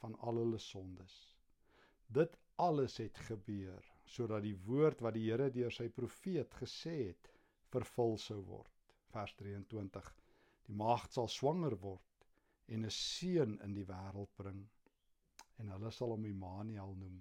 van 0.00 0.16
al 0.26 0.42
hulle 0.42 0.58
sondes. 0.58 1.14
Dit 2.08 2.36
alles 2.56 2.96
het 2.98 3.18
gebeur 3.28 3.89
sodat 4.10 4.42
die 4.42 4.56
woord 4.66 5.02
wat 5.04 5.14
die 5.14 5.28
Here 5.28 5.50
deur 5.54 5.72
sy 5.74 5.88
profeet 5.94 6.54
gesê 6.62 6.96
het 7.10 7.30
vervul 7.70 8.16
sou 8.18 8.40
word. 8.48 8.72
Vers 9.14 9.34
23. 9.38 10.10
Die 10.66 10.76
maagd 10.78 11.14
sal 11.14 11.30
swanger 11.30 11.76
word 11.82 12.26
en 12.70 12.84
'n 12.86 12.94
seun 12.94 13.58
in 13.66 13.74
die 13.74 13.86
wêreld 13.86 14.30
bring 14.36 14.60
en 15.58 15.70
hulle 15.74 15.90
sal 15.92 16.14
hom 16.14 16.24
Immanuel 16.24 16.94
noem. 16.96 17.18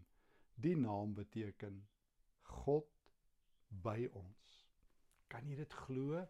Die 0.56 0.76
naam 0.76 1.14
beteken 1.14 1.80
God 2.44 2.88
by 3.70 4.10
ons. 4.14 4.54
Kan 5.28 5.48
jy 5.50 5.56
dit 5.56 5.74
glo? 5.86 6.24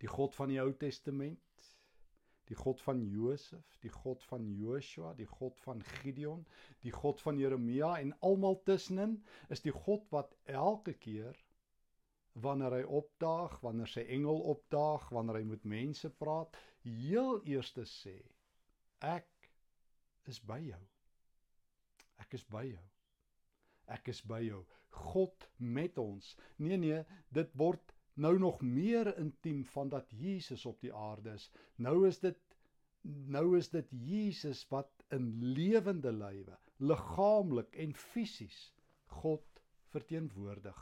Die 0.00 0.10
God 0.10 0.34
van 0.34 0.48
die 0.52 0.60
Ou 0.62 0.72
Testament 0.72 1.70
die 2.50 2.58
God 2.58 2.80
van 2.82 3.02
Josef, 3.06 3.76
die 3.84 3.92
God 3.94 4.24
van 4.26 4.48
Joshua, 4.58 5.12
die 5.14 5.28
God 5.30 5.58
van 5.62 5.82
Gideon, 6.00 6.42
die 6.82 6.90
God 6.94 7.22
van 7.22 7.38
Jeremia 7.38 7.92
en 8.00 8.10
almal 8.26 8.58
tussenin 8.66 9.20
is 9.54 9.62
die 9.62 9.74
God 9.74 10.08
wat 10.10 10.34
elke 10.50 10.96
keer 10.98 11.38
wanneer 12.42 12.74
hy 12.80 12.82
opdaag, 13.00 13.56
wanneer 13.62 13.90
sy 13.90 14.02
engel 14.16 14.42
opdaag, 14.52 15.08
wanneer 15.14 15.40
hy 15.40 15.46
met 15.50 15.66
mense 15.68 16.10
praat, 16.22 16.58
heel 16.82 17.40
eers 17.46 17.74
sê 17.90 18.16
ek 19.06 19.28
is 20.30 20.40
by 20.46 20.58
jou. 20.62 20.82
Ek 22.20 22.34
is 22.36 22.44
by 22.50 22.64
jou. 22.68 22.86
Ek 23.90 24.10
is 24.12 24.20
by 24.26 24.40
jou. 24.44 24.60
God 24.90 25.46
met 25.58 25.98
ons. 25.98 26.34
Nee 26.58 26.78
nee, 26.78 27.00
dit 27.34 27.56
word 27.58 27.94
nou 28.14 28.38
nog 28.38 28.60
meer 28.60 29.16
intiem 29.18 29.64
van 29.64 29.88
dat 29.88 30.10
Jesus 30.10 30.66
op 30.66 30.80
die 30.80 30.94
aarde 30.94 31.30
is. 31.30 31.50
Nou 31.76 32.06
is 32.08 32.18
dit 32.18 32.38
nou 33.34 33.56
is 33.56 33.70
dit 33.72 33.86
Jesus 33.90 34.66
wat 34.68 35.04
in 35.08 35.30
lewende 35.56 36.12
lywe, 36.12 36.56
liggaamlik 36.76 37.76
en 37.84 37.94
fisies 37.94 38.58
God 39.06 39.62
verteenwoordig. 39.94 40.80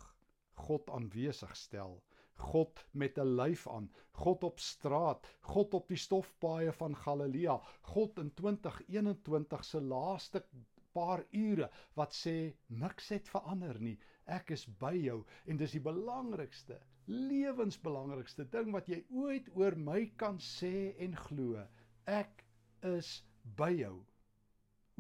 God 0.54 0.90
aanwesig 0.90 1.56
stel. 1.56 2.02
God 2.38 2.85
met 2.90 3.18
'n 3.18 3.35
lyf 3.40 3.68
aan, 3.68 3.90
God 4.12 4.44
op 4.44 4.61
straat, 4.61 5.26
God 5.40 5.75
op 5.75 5.88
die 5.88 5.97
stofpaaie 5.97 6.73
van 6.73 6.97
Galilea, 6.97 7.56
God 7.82 8.18
in 8.18 8.35
2021 8.35 9.64
se 9.64 9.80
laaste 9.80 10.44
paar 10.92 11.25
ure 11.30 11.70
wat 11.94 12.14
sê 12.14 12.54
niks 12.66 13.08
het 13.08 13.28
verander 13.28 13.80
nie. 13.80 13.99
Ek 14.26 14.50
is 14.50 14.66
by 14.66 14.94
jou 14.94 15.25
en 15.47 15.56
dis 15.56 15.75
die 15.76 15.80
belangrikste 15.80 16.78
lewensbelangrikste 17.09 18.45
ding 18.53 18.71
wat 18.75 18.88
jy 18.93 18.99
ooit 19.17 19.49
oor 19.57 19.77
my 19.81 20.03
kan 20.21 20.37
sê 20.45 20.93
en 21.05 21.17
glo. 21.17 21.62
Ek 22.05 22.45
is 22.85 23.23
by 23.57 23.71
jou. 23.79 23.95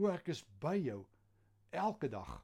O 0.00 0.08
ek 0.12 0.30
is 0.32 0.40
by 0.62 0.76
jou 0.80 1.02
elke 1.76 2.08
dag. 2.08 2.38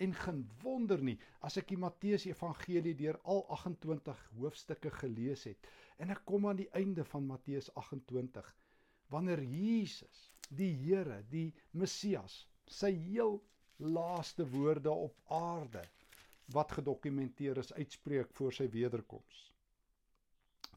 En 0.00 0.14
geen 0.16 0.40
wonder 0.62 1.02
nie 1.04 1.18
as 1.44 1.58
ek 1.60 1.68
die 1.74 1.80
Matteus 1.80 2.24
Evangelie 2.30 2.96
deur 2.96 3.18
al 3.28 3.44
28 3.58 4.24
hoofstukke 4.38 4.92
gelees 5.02 5.44
het 5.50 5.68
en 6.00 6.14
ek 6.14 6.24
kom 6.24 6.48
aan 6.48 6.62
die 6.62 6.70
einde 6.80 7.04
van 7.04 7.28
Matteus 7.28 7.68
28 7.76 8.48
wanneer 9.12 9.42
Jesus, 9.42 10.30
die 10.48 10.70
Here, 10.80 11.20
die 11.28 11.50
Messias, 11.76 12.46
sy 12.70 12.94
heel 12.94 13.40
laaste 13.76 14.46
woorde 14.48 14.92
op 14.92 15.18
aarde 15.34 15.82
wat 16.52 16.72
gedokumenteer 16.72 17.58
is 17.62 17.72
uitspreek 17.72 18.32
voor 18.34 18.52
sy 18.52 18.66
wederkoms. 18.70 19.40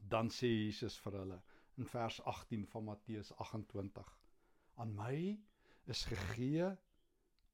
Dan 0.09 0.29
sê 0.29 0.49
Jesus 0.51 0.97
vir 1.01 1.17
hulle 1.21 1.39
in 1.81 1.87
vers 1.89 2.19
18 2.29 2.65
van 2.69 2.83
Matteus 2.83 3.31
28: 3.37 4.09
Aan 4.75 4.93
my 4.95 5.17
is 5.89 6.05
gegee 6.05 6.69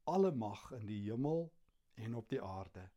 alle 0.03 0.31
mag 0.31 0.71
in 0.79 0.85
die 0.89 1.01
hemel 1.05 1.47
en 1.95 2.15
op 2.15 2.29
die 2.29 2.41
aarde. 2.41 2.89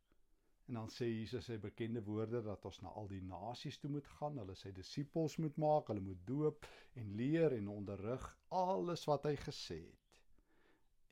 En 0.67 0.79
dan 0.79 0.89
sê 0.89 1.07
Jesus 1.11 1.45
sy 1.45 1.57
bekende 1.59 2.03
woorde 2.03 2.41
dat 2.43 2.65
ons 2.65 2.79
na 2.81 2.91
al 2.99 3.09
die 3.11 3.23
nasies 3.23 3.77
toe 3.79 3.91
moet 3.91 4.07
gaan, 4.17 4.39
hulle 4.39 4.55
sy 4.55 4.71
disippels 4.75 5.35
moet 5.43 5.57
maak, 5.59 5.91
hulle 5.91 6.03
moet 6.03 6.21
doop 6.27 6.67
en 6.99 7.11
leer 7.19 7.55
en 7.57 7.67
onderrig 7.71 8.29
alles 8.47 9.03
wat 9.11 9.27
hy 9.27 9.35
gesê 9.43 9.81
het. 9.83 9.99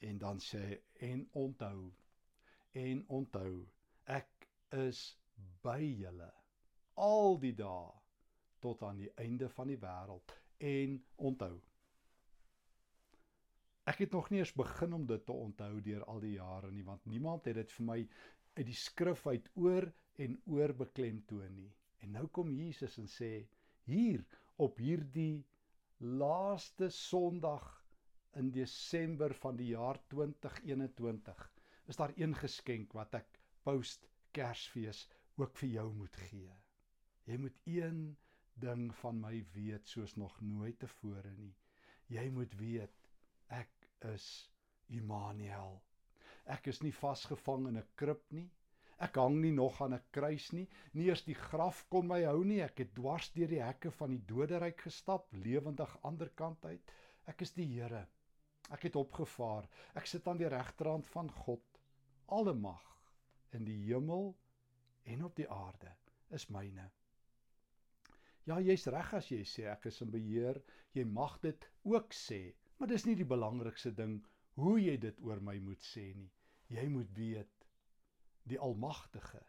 En 0.07 0.17
dan 0.17 0.39
sê 0.39 0.79
en 1.11 1.27
onthou 1.43 1.91
en 2.79 3.03
onthou 3.07 3.53
Ek 4.05 4.47
is 4.71 5.01
by 5.63 5.81
julle 5.81 6.31
al 6.95 7.37
die 7.41 7.55
dae 7.55 7.91
tot 8.61 8.83
aan 8.83 8.97
die 8.97 9.11
einde 9.17 9.49
van 9.49 9.67
die 9.67 9.79
wêreld 9.81 10.35
en 10.59 10.97
onthou 11.17 11.57
Ek 13.89 14.03
het 14.03 14.11
nog 14.13 14.29
nie 14.29 14.39
eens 14.39 14.53
begin 14.53 14.93
om 14.93 15.05
dit 15.09 15.23
te 15.25 15.33
onthou 15.33 15.79
deur 15.81 16.03
al 16.13 16.19
die 16.21 16.35
jare 16.35 16.69
nie 16.71 16.83
want 16.85 17.05
niemand 17.09 17.47
het 17.49 17.57
dit 17.57 17.71
vir 17.77 17.85
my 17.87 17.97
uit 18.59 18.65
die 18.67 18.77
skrif 18.77 19.25
uit 19.27 19.47
oor 19.57 19.87
en 20.21 20.37
oor 20.53 20.73
beklemtoon 20.77 21.55
nie. 21.55 21.71
En 22.05 22.13
nou 22.17 22.27
kom 22.37 22.51
Jesus 22.53 22.99
en 23.01 23.09
sê 23.09 23.31
hier 23.89 24.21
op 24.61 24.77
hierdie 24.77 25.43
laaste 26.21 26.91
Sondag 26.93 27.65
in 28.37 28.51
Desember 28.53 29.33
van 29.41 29.57
die 29.57 29.71
jaar 29.73 29.99
2021 30.13 31.41
is 31.91 31.99
daar 31.99 32.13
een 32.15 32.37
geskenk 32.37 32.93
wat 32.95 33.17
ek 33.17 33.40
post 33.63 34.07
Kersfees 34.35 35.07
ook 35.41 35.57
vir 35.59 35.69
jou 35.69 35.87
moet 35.93 36.17
gee. 36.27 36.53
Jy 37.27 37.37
moet 37.37 37.57
een 37.69 37.99
ding 38.63 38.87
van 39.01 39.19
my 39.21 39.33
weet 39.55 39.87
soos 39.89 40.15
nog 40.19 40.37
nooit 40.41 40.79
tevore 40.79 41.33
nie. 41.37 41.53
Jy 42.11 42.29
moet 42.35 42.53
weet 42.59 43.07
ek 43.57 43.89
is 44.13 44.25
Immanuel. 44.91 45.79
Ek 46.55 46.67
is 46.71 46.81
nie 46.83 46.93
vasgevang 46.95 47.67
in 47.69 47.77
'n 47.77 47.87
krib 47.95 48.23
nie. 48.37 48.49
Ek 48.99 49.15
hang 49.15 49.41
nie 49.41 49.51
nog 49.51 49.81
aan 49.81 49.93
'n 49.93 50.03
kruis 50.11 50.51
nie. 50.51 50.67
Nie 50.93 51.07
eers 51.09 51.23
die 51.23 51.35
graf 51.35 51.85
kon 51.89 52.07
my 52.07 52.21
hou 52.23 52.43
nie. 52.43 52.61
Ek 52.61 52.77
het 52.77 52.93
dwars 52.95 53.31
deur 53.33 53.47
die 53.47 53.63
hekke 53.63 53.91
van 53.91 54.09
die 54.09 54.23
doderyk 54.33 54.81
gestap, 54.81 55.27
lewendig 55.33 55.97
ander 56.03 56.29
kant 56.29 56.65
uit. 56.65 56.91
Ek 57.25 57.41
is 57.41 57.53
die 57.53 57.65
Here. 57.65 58.07
Ek 58.69 58.83
het 58.83 58.95
opgevaar. 58.95 59.67
Ek 59.95 60.05
sit 60.05 60.27
aan 60.27 60.37
die 60.37 60.47
regterhand 60.47 61.07
van 61.07 61.31
God. 61.31 61.63
Alle 62.27 62.53
mag 62.53 62.91
in 63.57 63.65
die 63.67 63.77
hemel 63.85 64.33
en 65.03 65.23
op 65.25 65.35
die 65.35 65.49
aarde 65.49 65.93
is 66.37 66.47
myne. 66.53 66.89
Ja, 68.49 68.57
jy's 68.59 68.87
reg 68.89 69.13
as 69.13 69.29
jy 69.31 69.43
sê 69.45 69.67
ek 69.69 69.87
is 69.91 70.01
in 70.01 70.11
beheer. 70.13 70.57
Jy 70.97 71.05
mag 71.05 71.37
dit 71.43 71.67
ook 71.87 72.13
sê, 72.15 72.41
maar 72.77 72.89
dis 72.89 73.05
nie 73.05 73.15
die 73.19 73.27
belangrikste 73.27 73.91
ding 73.95 74.17
hoe 74.59 74.77
jy 74.81 74.97
dit 74.99 75.19
oor 75.25 75.41
my 75.45 75.57
moet 75.63 75.83
sê 75.85 76.07
nie. 76.17 76.31
Jy 76.71 76.87
moet 76.89 77.11
weet 77.15 77.67
die 78.49 78.59
Almagtige, 78.59 79.43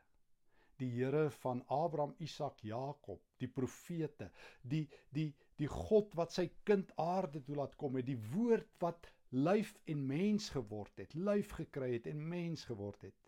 die 0.82 0.90
Here 0.92 1.30
van 1.42 1.62
Abraham, 1.72 2.12
Isak, 2.20 2.60
Jakob, 2.66 3.22
die 3.40 3.48
profete, 3.48 4.28
die 4.62 4.84
die 5.16 5.30
die 5.60 5.68
God 5.70 6.14
wat 6.18 6.34
sy 6.34 6.48
kind 6.66 6.90
aarde 7.00 7.42
toe 7.46 7.56
laat 7.56 7.76
kom 7.78 7.96
het, 7.98 8.08
die 8.08 8.18
woord 8.32 8.68
wat 8.82 9.08
lyf 9.32 9.76
en 9.88 10.06
mens 10.08 10.48
geword 10.52 10.98
het, 10.98 11.14
lyf 11.14 11.52
gekry 11.60 11.92
het 11.94 12.08
en 12.10 12.24
mens 12.28 12.64
geword 12.68 13.06
het. 13.06 13.21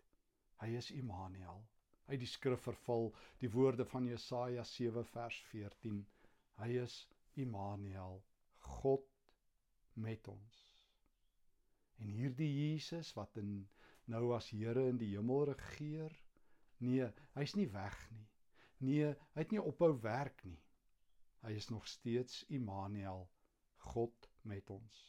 Hy 0.61 0.75
is 0.79 0.91
Immanuel. 0.91 1.63
Uit 2.05 2.21
die 2.21 2.29
skrif 2.29 2.61
vervul 2.67 3.09
die 3.41 3.49
woorde 3.51 3.85
van 3.89 4.07
Jesaja 4.07 4.63
7 4.63 5.05
vers 5.11 5.39
14 5.51 6.03
hy 6.61 6.69
is 6.83 6.99
Immanuel 7.41 8.21
God 8.67 9.07
met 9.93 10.27
ons. 10.31 10.59
En 11.99 12.11
hierdie 12.11 12.51
Jesus 12.51 13.11
wat 13.17 13.35
in 13.41 13.57
nou 14.11 14.29
as 14.37 14.51
Here 14.53 14.85
in 14.91 14.99
die 15.01 15.11
hemel 15.15 15.47
regeer 15.49 16.13
nee 16.85 17.09
hy's 17.33 17.55
nie 17.57 17.67
weg 17.73 17.97
nie. 18.13 18.27
Nee 18.85 19.11
hy 19.15 19.41
het 19.41 19.55
nie 19.55 19.63
ophou 19.63 19.91
werk 20.05 20.45
nie. 20.45 20.61
Hy 21.45 21.57
is 21.57 21.71
nog 21.73 21.87
steeds 21.89 22.43
Immanuel 22.53 23.25
God 23.91 24.29
met 24.45 24.69
ons 24.69 25.03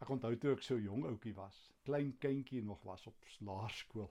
ek 0.00 0.10
onthou 0.10 0.34
toe 0.36 0.52
ek 0.56 0.62
so 0.62 0.78
jong 0.78 1.04
ouetjie 1.08 1.34
was 1.36 1.60
klein 1.88 2.12
kindjie 2.20 2.62
nog 2.62 2.82
was 2.84 3.06
op 3.06 3.30
laerskool 3.40 4.10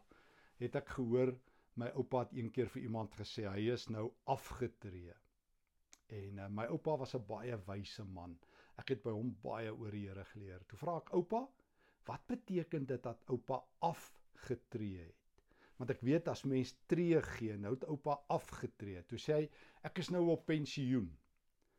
het 0.59 0.75
ek 0.79 0.95
gehoor 0.97 1.33
my 1.81 1.89
oupa 1.99 2.23
het 2.23 2.33
een 2.33 2.51
keer 2.55 2.69
vir 2.71 2.85
iemand 2.87 3.15
gesê 3.19 3.43
hy 3.49 3.67
is 3.73 3.89
nou 3.91 4.05
afgetree. 4.31 5.13
En 6.15 6.39
uh, 6.39 6.47
my 6.47 6.67
oupa 6.71 6.95
was 7.01 7.15
'n 7.17 7.25
baie 7.27 7.57
wyse 7.67 8.03
man. 8.03 8.37
Ek 8.79 8.93
het 8.93 9.03
by 9.03 9.11
hom 9.11 9.33
baie 9.43 9.73
oor 9.73 9.91
die 9.91 10.05
Here 10.07 10.23
geleer. 10.31 10.63
Toe 10.67 10.79
vra 10.79 10.97
ek 11.01 11.11
oupa, 11.19 11.45
wat 12.07 12.27
beteken 12.27 12.85
dit 12.85 13.03
dat 13.03 13.23
oupa 13.27 13.61
afgetree 13.79 15.03
het? 15.03 15.43
Want 15.77 15.91
ek 15.91 16.01
weet 16.07 16.27
as 16.31 16.45
mens 16.45 16.75
tree 16.87 17.21
gee, 17.21 17.57
nou 17.57 17.73
het 17.73 17.83
oupa 17.83 18.21
afgetree. 18.29 19.03
Toe 19.03 19.19
sê 19.19 19.33
hy, 19.33 19.49
ek 19.83 19.99
is 19.99 20.09
nou 20.09 20.23
op 20.31 20.45
pensioen. 20.45 21.09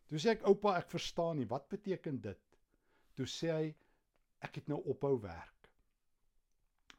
Toe 0.09 0.19
sê 0.19 0.37
ek 0.37 0.45
oupa, 0.45 0.77
ek 0.77 0.91
verstaan 0.93 1.41
nie, 1.41 1.49
wat 1.49 1.69
beteken 1.69 2.21
dit? 2.21 2.59
Toe 3.17 3.27
sê 3.27 3.53
hy, 3.53 3.75
ek 4.47 4.61
het 4.61 4.73
nou 4.73 4.81
ophou 4.93 5.15
werk. 5.23 5.71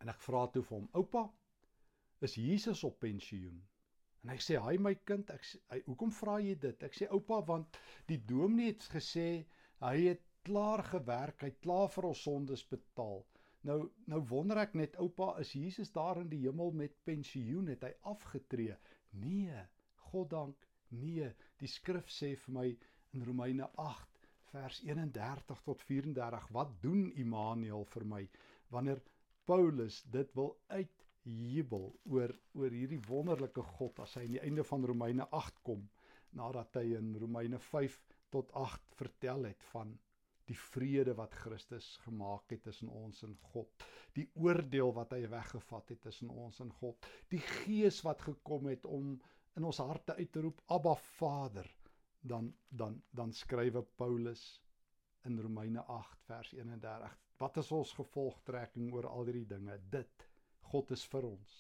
En 0.03 0.11
ek 0.13 0.21
vra 0.27 0.45
toe 0.53 0.63
vir 0.67 0.77
hom, 0.77 0.89
oupa, 0.99 1.25
is 2.25 2.37
Jesus 2.41 2.83
op 2.87 2.99
pensioen. 3.03 3.57
En 4.23 4.33
hy 4.33 4.37
sê: 4.43 4.57
"Haai 4.59 4.77
my 4.81 4.93
kind, 5.09 5.29
ek 5.33 5.45
hy 5.73 5.79
hoekom 5.86 6.12
vra 6.19 6.38
jy 6.43 6.55
dit?" 6.67 6.83
Ek 6.83 6.97
sê: 6.97 7.07
"Oupa, 7.17 7.41
want 7.51 7.77
die 8.12 8.19
dominee 8.31 8.73
het 8.73 8.88
gesê 8.93 9.27
hy 9.81 9.95
het 10.07 10.23
klaar 10.47 10.83
gewerk, 10.91 11.41
hy 11.41 11.51
het 11.53 11.62
klaar 11.63 11.89
vir 11.95 12.10
ons 12.12 12.23
sondes 12.27 12.65
betaal." 12.73 13.23
Nou 13.69 13.79
nou 14.13 14.21
wonder 14.31 14.62
ek 14.63 14.75
net 14.79 14.97
oupa, 15.03 15.33
is 15.43 15.53
Jesus 15.53 15.91
daar 15.91 16.21
in 16.21 16.29
die 16.29 16.43
hemel 16.45 16.71
met 16.71 16.99
pensioen? 17.03 17.67
Het 17.67 17.83
hy 17.83 17.93
afgetree? 18.13 18.77
Nee, 19.12 19.63
God 20.12 20.29
dank, 20.29 20.67
nee. 20.89 21.31
Die 21.60 21.67
skrif 21.67 22.12
sê 22.19 22.36
vir 22.45 22.53
my 22.60 22.67
in 23.13 23.25
Romeine 23.27 23.69
8 23.75 24.16
vers 24.51 24.81
31 24.86 25.62
tot 25.65 25.81
34, 25.89 26.47
wat 26.55 26.73
doen 26.81 27.12
Immanuel 27.23 27.86
vir 27.93 28.05
my 28.05 28.23
wanneer 28.73 29.01
Paulus 29.47 30.01
dit 30.12 30.33
wil 30.36 30.55
uit 30.67 31.05
jubel 31.27 31.88
oor 32.07 32.33
oor 32.55 32.73
hierdie 32.75 33.01
wonderlike 33.07 33.63
God 33.77 33.99
as 34.03 34.15
hy 34.19 34.25
aan 34.25 34.36
die 34.36 34.43
einde 34.43 34.63
van 34.67 34.86
Romeine 34.88 35.27
8 35.36 35.63
kom 35.67 35.88
nadat 36.36 36.79
hy 36.79 36.93
in 36.99 37.13
Romeine 37.19 37.60
5 37.60 37.97
tot 38.36 38.51
8 38.60 38.99
vertel 38.99 39.47
het 39.49 39.63
van 39.71 39.95
die 40.47 40.57
vrede 40.57 41.15
wat 41.17 41.36
Christus 41.36 41.88
gemaak 42.05 42.53
het 42.53 42.63
tussen 42.63 42.91
ons 42.93 43.23
en 43.27 43.33
God, 43.51 43.88
die 44.15 44.27
oordeel 44.39 44.93
wat 44.95 45.12
hy 45.15 45.25
weggevat 45.31 45.91
het 45.91 46.01
tussen 46.05 46.31
ons 46.31 46.62
en 46.63 46.71
God, 46.79 47.07
die 47.31 47.41
gees 47.43 47.99
wat 48.07 48.23
gekom 48.23 48.69
het 48.71 48.88
om 48.88 49.17
in 49.57 49.67
ons 49.67 49.81
harte 49.83 50.15
uit 50.15 50.31
te 50.31 50.45
roep 50.45 50.62
Abba 50.71 50.95
Vader, 51.17 51.67
dan 52.21 52.53
dan 52.69 53.01
dan 53.10 53.34
skrywe 53.34 53.84
Paulus 53.95 54.62
in 55.25 55.39
Romeine 55.39 55.84
8 55.86 56.23
vers 56.25 56.53
31. 56.53 57.17
Wat 57.38 57.58
is 57.58 57.71
ons 57.71 57.93
gevolgtrekking 57.93 58.93
oor 58.93 59.08
al 59.08 59.27
hierdie 59.30 59.47
dinge? 59.47 59.77
Dit 59.91 60.27
God 60.71 60.91
is 60.91 61.06
vir 61.12 61.27
ons. 61.27 61.58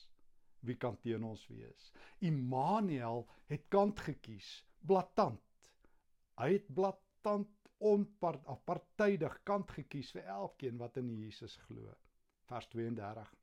Wie 0.65 0.75
kan 0.75 0.97
teen 1.03 1.23
ons 1.23 1.45
wees? 1.51 1.91
Immanuel 2.19 3.27
het 3.51 3.67
kant 3.69 3.99
gekies, 4.07 4.47
blaatant. 4.81 5.69
Hy 6.37 6.49
het 6.55 6.67
blaatant 6.73 7.53
onpartydig 7.77 9.37
kant 9.45 9.71
gekies 9.77 10.09
vir 10.15 10.25
elkeen 10.33 10.79
wat 10.81 10.97
in 10.97 11.11
Jesus 11.13 11.57
glo. 11.67 11.93
Vers 12.49 12.67
32. 12.73 13.33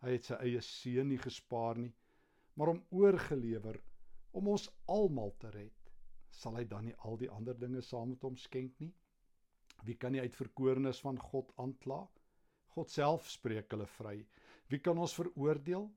Hy 0.00 0.14
het 0.16 0.26
sy 0.26 0.38
eie 0.42 0.60
seun 0.64 1.10
nie 1.12 1.20
gespaar 1.20 1.78
nie, 1.78 1.92
maar 2.56 2.72
hom 2.72 2.82
oorgelewer 2.90 3.78
om 4.36 4.48
ons 4.54 4.66
almal 4.88 5.34
te 5.38 5.50
red. 5.54 5.79
Sal 6.30 6.56
hy 6.56 6.64
dan 6.70 6.86
nie 6.86 6.96
al 7.08 7.18
die 7.20 7.30
ander 7.30 7.58
dinge 7.58 7.82
saam 7.82 8.12
met 8.14 8.24
hom 8.26 8.36
skenk 8.38 8.78
nie? 8.80 8.92
Wie 9.84 9.96
kan 9.96 10.14
die 10.14 10.22
uitverkorenes 10.22 11.00
van 11.04 11.18
God 11.30 11.52
aankla? 11.62 12.02
God 12.74 12.92
self 12.92 13.28
spreek 13.30 13.72
hulle 13.74 13.88
vry. 13.96 14.18
Wie 14.70 14.80
kan 14.84 14.98
ons 15.02 15.16
veroordeel? 15.18 15.88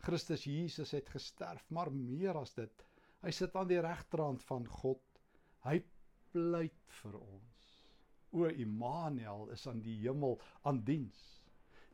Christus 0.00 0.46
Jesus 0.48 0.94
het 0.96 1.08
gesterf, 1.12 1.66
maar 1.68 1.90
meer 1.92 2.38
as 2.40 2.54
dit, 2.56 2.84
hy 3.20 3.32
sit 3.36 3.56
aan 3.58 3.68
die 3.68 3.80
regterhand 3.84 4.44
van 4.48 4.64
God. 4.80 5.02
Hy 5.66 5.80
pleit 6.32 6.94
vir 7.02 7.18
ons. 7.20 7.66
O 8.32 8.46
Immanuel 8.48 9.50
is 9.56 9.66
aan 9.68 9.82
die 9.84 9.98
hemel 10.04 10.38
aan 10.64 10.80
diens. 10.86 11.20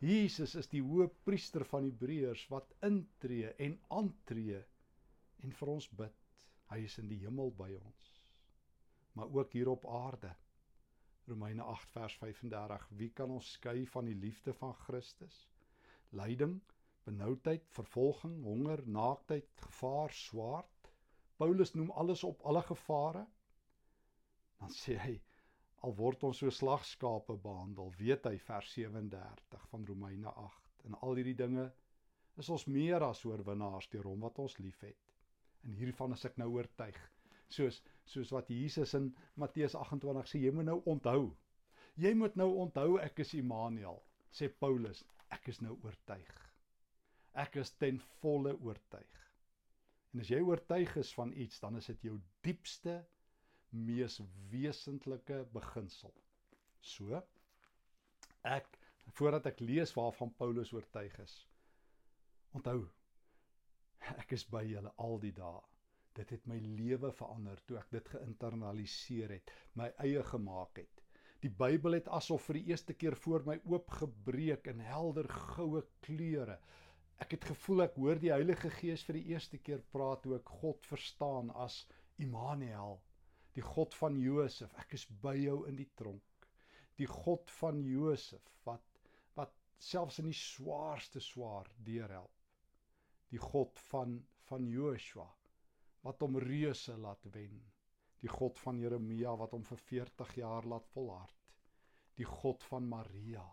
Jesus 0.05 0.53
is 0.61 0.69
die 0.69 0.83
hoëpriester 0.85 1.65
van 1.65 1.89
Hebreërs 1.89 2.45
wat 2.53 2.75
intree 2.85 3.55
en 3.65 3.79
aantree 3.97 4.61
en 5.43 5.55
vir 5.57 5.73
ons 5.73 5.89
bid. 6.03 6.26
Hy 6.71 6.83
is 6.85 6.99
in 6.99 7.09
die 7.09 7.21
hemel 7.23 7.53
by 7.57 7.73
ons. 7.79 8.13
Maar 9.13 9.33
ook 9.33 9.53
hier 9.53 9.69
op 9.73 9.87
aarde. 9.87 10.35
Romeine 11.27 11.63
8 11.63 11.91
vers 11.91 12.17
35. 12.23 12.89
Wie 12.99 13.11
kan 13.11 13.31
ons 13.31 13.53
skei 13.59 13.87
van 13.87 14.05
die 14.05 14.19
liefde 14.19 14.55
van 14.55 14.75
Christus? 14.87 15.47
lyding, 16.11 16.61
benoudheid, 17.05 17.65
vervolging, 17.69 18.43
honger, 18.43 18.83
naaktheid, 18.87 19.49
gevaar, 19.69 20.13
swaard. 20.13 20.91
Paulus 21.37 21.75
noem 21.75 21.91
alles 21.91 22.25
op 22.25 22.43
alle 22.43 22.63
gevare. 22.63 23.27
Dan 24.61 24.73
sê 24.73 24.97
hy 25.01 25.17
al 25.85 25.95
word 25.95 26.25
ons 26.25 26.39
so 26.41 26.51
slagskape 26.51 27.37
behandel, 27.43 27.93
weet 27.99 28.25
hy 28.27 28.39
vers 28.43 28.71
37 28.75 29.67
van 29.71 29.85
Romeine 29.87 30.33
8 30.33 30.87
en 30.89 30.97
al 31.05 31.19
hierdie 31.19 31.37
dinge 31.37 31.67
is 32.41 32.49
ons 32.53 32.65
meer 32.67 33.05
as 33.05 33.21
oorwinnaars 33.29 33.91
deur 33.93 34.09
hom 34.09 34.25
wat 34.25 34.41
ons 34.43 34.57
liefhet. 34.59 35.06
En 35.67 35.75
hiervan 35.75 36.15
is 36.15 36.25
ek 36.29 36.39
nou 36.41 36.49
oortuig. 36.55 36.99
Soos 37.53 37.83
soos 38.07 38.31
wat 38.31 38.51
Jesus 38.55 38.95
in 38.95 39.09
Matteus 39.35 39.75
28 39.75 40.31
sê, 40.31 40.39
jy 40.45 40.53
moet 40.55 40.69
nou 40.69 40.79
onthou. 40.87 41.33
Jy 41.99 42.13
moet 42.15 42.37
nou 42.39 42.53
onthou 42.63 43.01
ek 43.03 43.19
is 43.25 43.33
Immanuel, 43.35 43.99
sê 44.31 44.47
Paulus 44.63 45.03
ek 45.35 45.49
is 45.51 45.59
nou 45.65 45.75
oortuig. 45.83 46.35
Ek 47.35 47.59
is 47.59 47.73
ten 47.81 47.99
volle 48.21 48.55
oortuig. 48.63 49.23
En 50.15 50.23
as 50.23 50.31
jy 50.31 50.39
oortuig 50.45 50.95
is 51.03 51.11
van 51.19 51.33
iets, 51.35 51.59
dan 51.61 51.77
is 51.81 51.91
dit 51.91 52.07
jou 52.09 52.21
diepste 52.47 53.01
mees 53.75 54.21
wesentlike 54.53 55.43
beginsel. 55.53 56.15
So 56.81 57.19
ek 58.47 58.79
voordat 59.19 59.51
ek 59.51 59.65
lees 59.67 59.97
waarvan 59.99 60.31
Paulus 60.39 60.71
oortuig 60.77 61.19
is. 61.27 61.35
Onthou 62.55 62.87
ek 64.23 64.37
is 64.39 64.47
by 64.51 64.63
julle 64.67 64.93
al 65.03 65.19
die 65.23 65.35
dae. 65.37 65.63
Dit 66.17 66.31
het 66.33 66.47
my 66.49 66.59
lewe 66.65 67.13
verander 67.13 67.61
toe 67.69 67.79
ek 67.81 67.91
dit 67.93 68.09
geïnternaliseer 68.15 69.37
het, 69.37 69.53
my 69.75 69.91
eie 70.05 70.23
gemaak 70.31 70.81
het. 70.81 71.03
Die 71.45 71.53
Bybel 71.53 71.99
het 71.99 72.09
asof 72.09 72.49
vir 72.49 72.61
die 72.61 72.73
eerste 72.73 72.95
keer 72.97 73.15
voor 73.27 73.45
my 73.47 73.59
oopgebreek 73.69 74.71
in 74.73 74.81
helder 74.81 75.29
goue 75.29 75.83
kleure 76.07 76.57
Ek 77.25 77.33
het 77.33 77.47
gevoel 77.49 77.87
ek 77.87 77.95
hoor 77.97 78.19
die 78.21 78.33
Heilige 78.33 78.69
Gees 78.77 79.03
vir 79.09 79.17
die 79.17 79.33
eerste 79.33 79.59
keer 79.67 79.81
praat 79.93 80.27
hoe 80.29 80.37
ek 80.37 80.51
God 80.61 80.85
verstaan 80.85 81.49
as 81.65 81.79
Immanuel, 82.21 82.99
die 83.57 83.65
God 83.65 83.97
van 83.97 84.19
Josef. 84.21 84.75
Ek 84.83 84.93
is 84.99 85.07
by 85.23 85.33
jou 85.39 85.63
in 85.71 85.79
die 85.81 85.89
tronk. 85.97 86.49
Die 87.01 87.09
God 87.09 87.53
van 87.61 87.81
Josef 87.89 88.45
wat 88.69 88.85
wat 89.39 89.53
selfs 89.81 90.21
in 90.21 90.29
die 90.29 90.37
swaarste 90.37 91.21
swaar 91.25 91.69
deurhelp. 91.89 92.36
Die 93.33 93.43
God 93.43 93.79
van 93.91 94.21
van 94.47 94.67
Joshua 94.71 95.27
wat 96.07 96.21
hom 96.23 96.39
reuse 96.39 96.95
laat 97.03 97.25
wen. 97.35 97.57
Die 98.23 98.31
God 98.31 98.61
van 98.63 98.79
Jeremia 98.79 99.33
wat 99.41 99.57
hom 99.57 99.65
vir 99.67 99.81
40 99.89 100.35
jaar 100.39 100.69
laat 100.71 100.87
volhard. 100.93 101.49
Die 102.17 102.29
God 102.29 102.63
van 102.71 102.87
Maria 102.89 103.45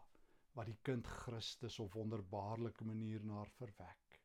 wat 0.53 0.69
die 0.69 0.77
kind 0.85 1.07
Christus 1.23 1.79
op 1.81 1.95
wonderbaarlike 1.97 2.85
manier 2.85 3.25
na 3.25 3.39
haar 3.41 3.51
verwek. 3.57 4.19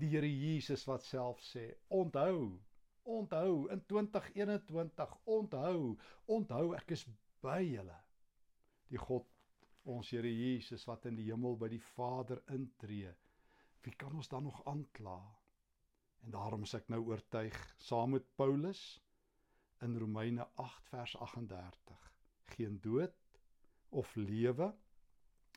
Die 0.00 0.08
Here 0.14 0.28
Jesus 0.30 0.86
wat 0.88 1.04
self 1.04 1.42
sê: 1.44 1.66
"Onthou, 1.88 2.58
onthou 3.02 3.66
in 3.74 3.84
2021, 3.92 5.16
onthou, 5.24 5.96
onthou 6.26 6.74
ek 6.76 6.96
is 6.96 7.04
by 7.42 7.60
julle." 7.66 8.00
Die 8.88 9.00
God 9.04 9.28
ons 9.84 10.10
Here 10.10 10.32
Jesus 10.32 10.86
wat 10.88 11.04
in 11.10 11.16
die 11.20 11.28
hemel 11.28 11.56
by 11.60 11.68
die 11.68 11.84
Vader 11.92 12.40
intree. 12.54 13.12
Wie 13.80 13.94
kan 13.96 14.14
ons 14.14 14.28
dan 14.28 14.42
nog 14.42 14.64
aankla? 14.64 15.18
En 16.24 16.30
daarom 16.30 16.62
is 16.66 16.74
ek 16.74 16.88
nou 16.92 17.00
oortuig 17.06 17.58
saam 17.78 18.16
met 18.16 18.26
Paulus 18.40 18.82
in 19.86 19.98
Romeine 19.98 20.48
8 20.54 20.88
vers 20.92 21.16
38 21.16 22.06
geen 22.54 22.80
dood 22.80 23.14
of 23.88 24.14
lewe 24.14 24.74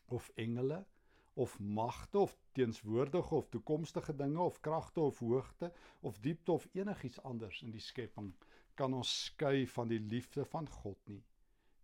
of 0.06 0.30
engele 0.36 0.86
of 1.34 1.60
magte 1.60 2.18
of 2.18 2.38
teenswoordige 2.52 3.36
of 3.36 3.50
toekomstige 3.50 4.16
dinge 4.16 4.40
of 4.40 4.60
kragte 4.60 5.00
of 5.00 5.20
hoogte 5.20 5.74
of 6.00 6.20
diepte 6.20 6.52
of 6.52 6.68
enigiets 6.72 7.22
anders 7.22 7.62
in 7.62 7.72
die 7.72 7.86
skepping 7.88 8.34
kan 8.74 8.94
ons 8.94 9.16
skei 9.24 9.68
van 9.68 9.88
die 9.88 10.00
liefde 10.00 10.46
van 10.46 10.70
God 10.70 11.00
nie. 11.06 11.24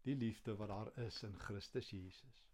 Die 0.08 0.16
liefde 0.16 0.56
wat 0.56 0.72
daar 0.72 0.92
is 1.08 1.24
in 1.24 1.40
Christus 1.40 1.90
Jesus 1.90 2.47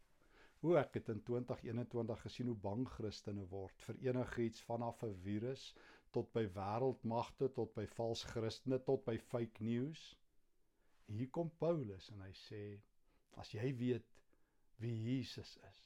hoe 0.63 0.77
ek 0.79 0.93
het 0.95 1.09
in 1.11 1.19
2021 1.27 2.21
gesien 2.25 2.49
hoe 2.51 2.59
bang 2.65 2.83
Christene 2.95 3.43
word 3.51 3.81
vir 3.87 3.97
enigiets 4.09 4.63
vanaf 4.67 5.03
'n 5.03 5.17
virus 5.25 5.65
tot 6.17 6.29
by 6.37 6.43
wêreldmagte 6.57 7.49
tot 7.57 7.73
by 7.75 7.85
vals 7.97 8.23
Christene 8.31 8.79
tot 8.89 9.03
by 9.05 9.17
fake 9.33 9.63
news. 9.67 10.05
Hier 11.07 11.29
kom 11.37 11.51
Paulus 11.65 12.09
en 12.13 12.23
hy 12.23 12.31
sê 12.45 12.63
as 13.43 13.51
jy 13.57 13.73
weet 13.83 14.07
wie 14.79 14.95
Jesus 15.09 15.57
is 15.71 15.83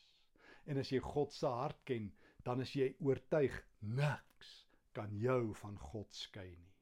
en 0.67 0.77
as 0.77 0.91
jy 0.91 0.99
God 0.99 1.33
se 1.33 1.47
hart 1.47 1.83
ken, 1.87 2.11
dan 2.43 2.61
is 2.61 2.73
jy 2.75 2.93
oortuig 2.99 3.61
niks 3.81 4.55
kan 4.93 5.13
jou 5.17 5.53
van 5.63 5.77
God 5.89 6.13
skei 6.13 6.49
nie 6.51 6.76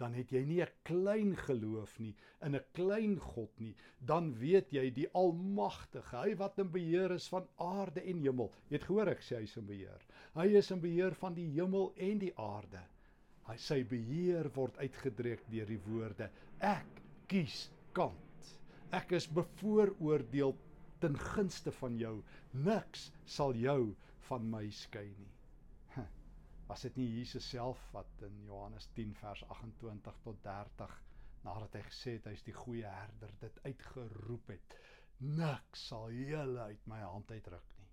dan 0.00 0.14
het 0.14 0.32
jy 0.32 0.42
nie 0.44 0.60
'n 0.62 0.72
klein 0.84 1.36
geloof 1.36 1.98
nie 1.98 2.14
in 2.44 2.54
'n 2.54 2.64
klein 2.72 3.16
God 3.20 3.60
nie, 3.60 3.74
dan 3.98 4.34
weet 4.38 4.72
jy 4.72 4.90
die 4.90 5.08
almagtige, 5.12 6.16
hy 6.16 6.34
wat 6.36 6.58
in 6.58 6.70
beheer 6.70 7.14
is 7.14 7.28
van 7.28 7.48
aarde 7.56 8.00
en 8.00 8.20
hemel. 8.20 8.52
Jy 8.68 8.76
het 8.76 8.84
gehoor 8.88 9.08
ek 9.08 9.24
sê 9.24 9.36
hy 9.36 9.42
is 9.48 9.56
in 9.56 9.66
beheer. 9.66 10.02
Hy 10.34 10.46
is 10.60 10.70
in 10.70 10.80
beheer 10.80 11.14
van 11.14 11.34
die 11.34 11.48
hemel 11.54 11.92
en 11.96 12.18
die 12.18 12.34
aarde. 12.36 12.82
Hy 13.46 13.56
sy 13.56 13.82
beheer 13.84 14.50
word 14.54 14.76
uitgedruk 14.76 15.46
deur 15.50 15.66
die 15.66 15.82
woorde: 15.86 16.30
Ek 16.60 17.02
kies 17.28 17.70
kant. 17.92 18.52
Ek 18.92 19.12
is 19.12 19.28
bevooroordeel 19.28 20.56
ten 21.00 21.16
gunste 21.18 21.72
van 21.72 21.98
jou. 21.98 22.22
Niks 22.52 23.10
sal 23.24 23.54
jou 23.54 23.94
van 24.28 24.50
my 24.50 24.68
skei 24.70 25.08
nie. 25.18 25.35
Was 26.66 26.82
dit 26.82 26.96
nie 26.98 27.08
Jesus 27.18 27.48
self 27.48 27.82
wat 27.94 28.22
in 28.26 28.42
Johannes 28.48 28.88
10 28.98 29.14
vers 29.20 29.44
28 29.48 30.18
tot 30.22 30.42
30 30.42 30.96
nadat 31.46 31.76
hy 31.78 31.82
gesê 31.86 32.16
het 32.16 32.26
hy's 32.30 32.42
die 32.46 32.54
goeie 32.56 32.90
herder 32.90 33.32
dit 33.40 33.58
uitgeroep 33.68 34.50
het. 34.50 34.76
Niks 35.22 35.86
sal 35.90 36.10
julle 36.12 36.64
uit 36.72 36.88
my 36.90 36.98
hand 37.04 37.30
uitruk 37.30 37.68
nie. 37.78 37.90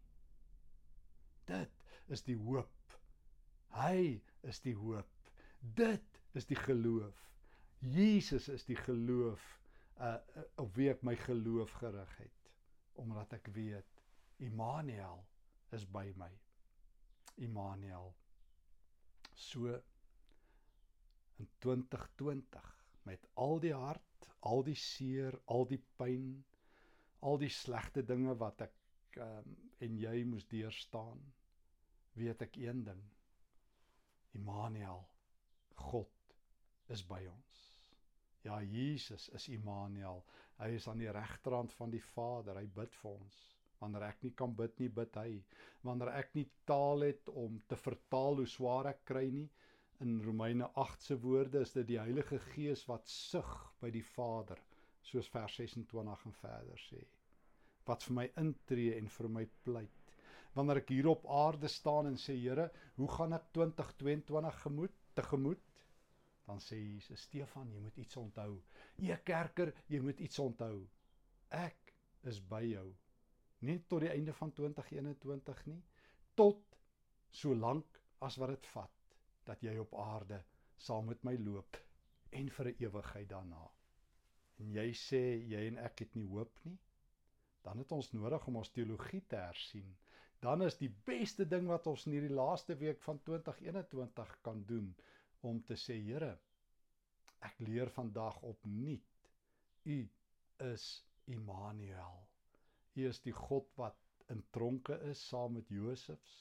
Dit 1.52 1.84
is 2.18 2.26
die 2.26 2.38
hoop. 2.40 2.98
Hy 3.78 4.22
is 4.50 4.62
die 4.66 4.76
hoop. 4.78 5.30
Dit 5.78 6.22
is 6.34 6.50
die 6.50 6.58
geloof. 6.58 7.20
Jesus 7.84 8.50
is 8.50 8.66
die 8.66 8.80
geloof 8.80 9.44
uh, 10.00 10.16
uh 10.16 10.46
op 10.64 10.74
wie 10.78 10.90
ek 10.92 11.04
my 11.06 11.16
geloof 11.20 11.74
gerig 11.82 12.18
het 12.18 12.52
omdat 13.02 13.34
ek 13.34 13.48
weet 13.54 14.02
Immanuel 14.44 15.24
is 15.74 15.86
by 15.90 16.06
my. 16.18 16.30
Immanuel 17.42 18.12
So 19.34 19.68
in 21.42 21.50
2020 21.60 22.70
met 23.04 23.28
al 23.34 23.60
die 23.60 23.74
hart, 23.76 24.30
al 24.40 24.64
die 24.64 24.78
seer, 24.80 25.36
al 25.46 25.66
die 25.68 25.82
pyn, 25.98 26.44
al 27.24 27.40
die 27.42 27.52
slegte 27.52 28.04
dinge 28.04 28.36
wat 28.40 28.66
ek 28.68 29.20
um, 29.24 29.56
en 29.84 29.98
jy 30.00 30.24
moes 30.28 30.46
deurstaan, 30.52 31.20
weet 32.20 32.44
ek 32.46 32.58
een 32.62 32.84
ding. 32.88 33.02
Immanuel, 34.38 35.04
God 35.76 36.36
is 36.94 37.04
by 37.08 37.22
ons. 37.30 37.62
Ja, 38.44 38.60
Jesus 38.62 39.30
is 39.30 39.48
Immanuel. 39.48 40.24
Hy 40.60 40.74
is 40.78 40.88
aan 40.88 41.00
die 41.00 41.12
regterhand 41.12 41.74
van 41.78 41.94
die 41.94 42.04
Vader. 42.14 42.60
Hy 42.60 42.68
bid 42.76 42.96
vir 43.02 43.14
ons. 43.14 43.38
Wanneer 43.84 44.08
ek 44.08 44.22
nie 44.24 44.32
kan 44.40 44.54
bid 44.56 44.78
nie, 44.80 44.88
bid 45.02 45.18
hy. 45.20 45.30
Wanneer 45.84 46.14
ek 46.16 46.30
nie 46.38 46.46
taal 46.70 47.04
het 47.04 47.30
om 47.30 47.58
te 47.68 47.76
vertaal 47.76 48.40
hoe 48.40 48.48
swaar 48.48 48.88
ek 48.94 49.02
kry 49.10 49.26
nie, 49.36 49.50
in 50.04 50.22
Romeine 50.24 50.70
8 50.84 51.04
se 51.04 51.18
woorde 51.20 51.60
is 51.64 51.74
dit 51.76 51.90
die 51.92 52.00
Heilige 52.00 52.40
Gees 52.52 52.86
wat 52.90 53.12
sug 53.12 53.50
by 53.82 53.92
die 53.94 54.06
Vader, 54.14 54.60
soos 55.04 55.28
vers 55.32 55.58
26 55.60 56.26
en 56.30 56.38
verder 56.40 56.82
sê. 56.86 57.02
Wat 57.88 58.08
vir 58.08 58.18
my 58.22 58.26
intree 58.40 58.96
en 58.96 59.12
vir 59.18 59.30
my 59.38 59.44
pleit. 59.68 60.16
Wanneer 60.56 60.82
ek 60.84 60.96
hier 60.96 61.12
op 61.12 61.28
aarde 61.44 61.72
staan 61.72 62.08
en 62.12 62.20
sê 62.20 62.36
Here, 62.40 62.70
hoe 62.96 63.12
gaan 63.18 63.36
ek 63.36 63.52
2022 63.58 64.60
gemoed 64.64 64.98
tegemoet? 65.20 65.64
Dan 66.48 66.60
sê 66.64 66.80
Jesus, 66.80 67.28
Stefan, 67.28 67.72
jy 67.72 67.84
moet 67.84 68.00
iets 68.04 68.20
onthou. 68.20 68.58
Ee 69.04 69.20
kerker, 69.28 69.72
jy 69.92 70.04
moet 70.04 70.20
iets 70.24 70.40
onthou. 70.44 70.84
Ek 71.52 71.96
is 72.28 72.40
by 72.40 72.64
jou 72.68 72.88
nie 73.64 73.80
tot 73.88 74.04
die 74.04 74.12
einde 74.12 74.34
van 74.34 74.52
2021 74.52 75.66
nie 75.72 75.82
tot 76.40 76.78
so 77.30 77.56
lank 77.56 78.00
as 78.28 78.38
wat 78.42 78.54
dit 78.56 78.68
vat 78.74 79.16
dat 79.48 79.64
jy 79.66 79.76
op 79.82 79.96
aarde 80.00 80.40
saam 80.88 81.10
met 81.12 81.24
my 81.28 81.36
loop 81.40 81.80
en 82.40 82.50
vir 82.58 82.68
'n 82.72 82.84
ewigheid 82.86 83.30
daarna. 83.30 83.64
En 84.60 84.72
jy 84.78 84.90
sê 84.94 85.22
jy 85.52 85.68
en 85.68 85.78
ek 85.78 86.00
het 86.00 86.16
nie 86.16 86.28
hoop 86.28 86.60
nie. 86.64 86.78
Dan 87.64 87.78
het 87.78 87.92
ons 87.92 88.12
nodig 88.12 88.48
om 88.48 88.56
ons 88.56 88.72
teologie 88.72 89.22
te 89.28 89.36
hersien. 89.36 89.96
Dan 90.40 90.62
is 90.62 90.78
die 90.78 90.92
beste 91.06 91.46
ding 91.48 91.68
wat 91.68 91.88
ons 91.88 92.06
in 92.06 92.12
hierdie 92.18 92.36
laaste 92.36 92.76
week 92.76 93.02
van 93.02 93.22
2021 93.24 94.42
kan 94.42 94.66
doen 94.66 94.96
om 95.42 95.64
te 95.64 95.78
sê 95.80 96.00
Here, 96.04 96.38
ek 97.40 97.60
leer 97.60 97.90
vandag 97.90 98.42
opnuut. 98.42 99.32
U 99.84 100.10
is 100.58 101.06
Immanuel. 101.26 102.33
U 102.96 103.06
is 103.10 103.22
die 103.26 103.36
God 103.36 103.70
wat 103.80 103.98
in 104.34 104.44
tronke 104.56 104.98
is 105.10 105.22
saam 105.30 105.58
met 105.58 105.70
Josefs. 105.74 106.34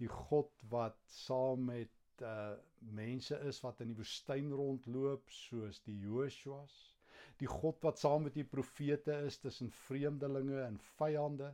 Die 0.00 0.10
God 0.12 0.52
wat 0.72 0.98
saam 1.18 1.64
met 1.70 1.92
uh 2.24 2.56
mense 2.96 3.36
is 3.48 3.58
wat 3.64 3.80
in 3.84 3.90
die 3.92 3.98
woestyn 3.98 4.52
rondloop 4.56 5.30
soos 5.32 5.80
die 5.84 5.96
Joshuas. 6.00 6.76
Die 7.40 7.48
God 7.50 7.82
wat 7.84 8.00
saam 8.00 8.24
met 8.28 8.36
die 8.36 8.46
profete 8.48 9.16
is 9.28 9.38
tussen 9.42 9.72
vreemdelinge 9.86 10.60
en 10.64 10.78
vyande. 10.96 11.50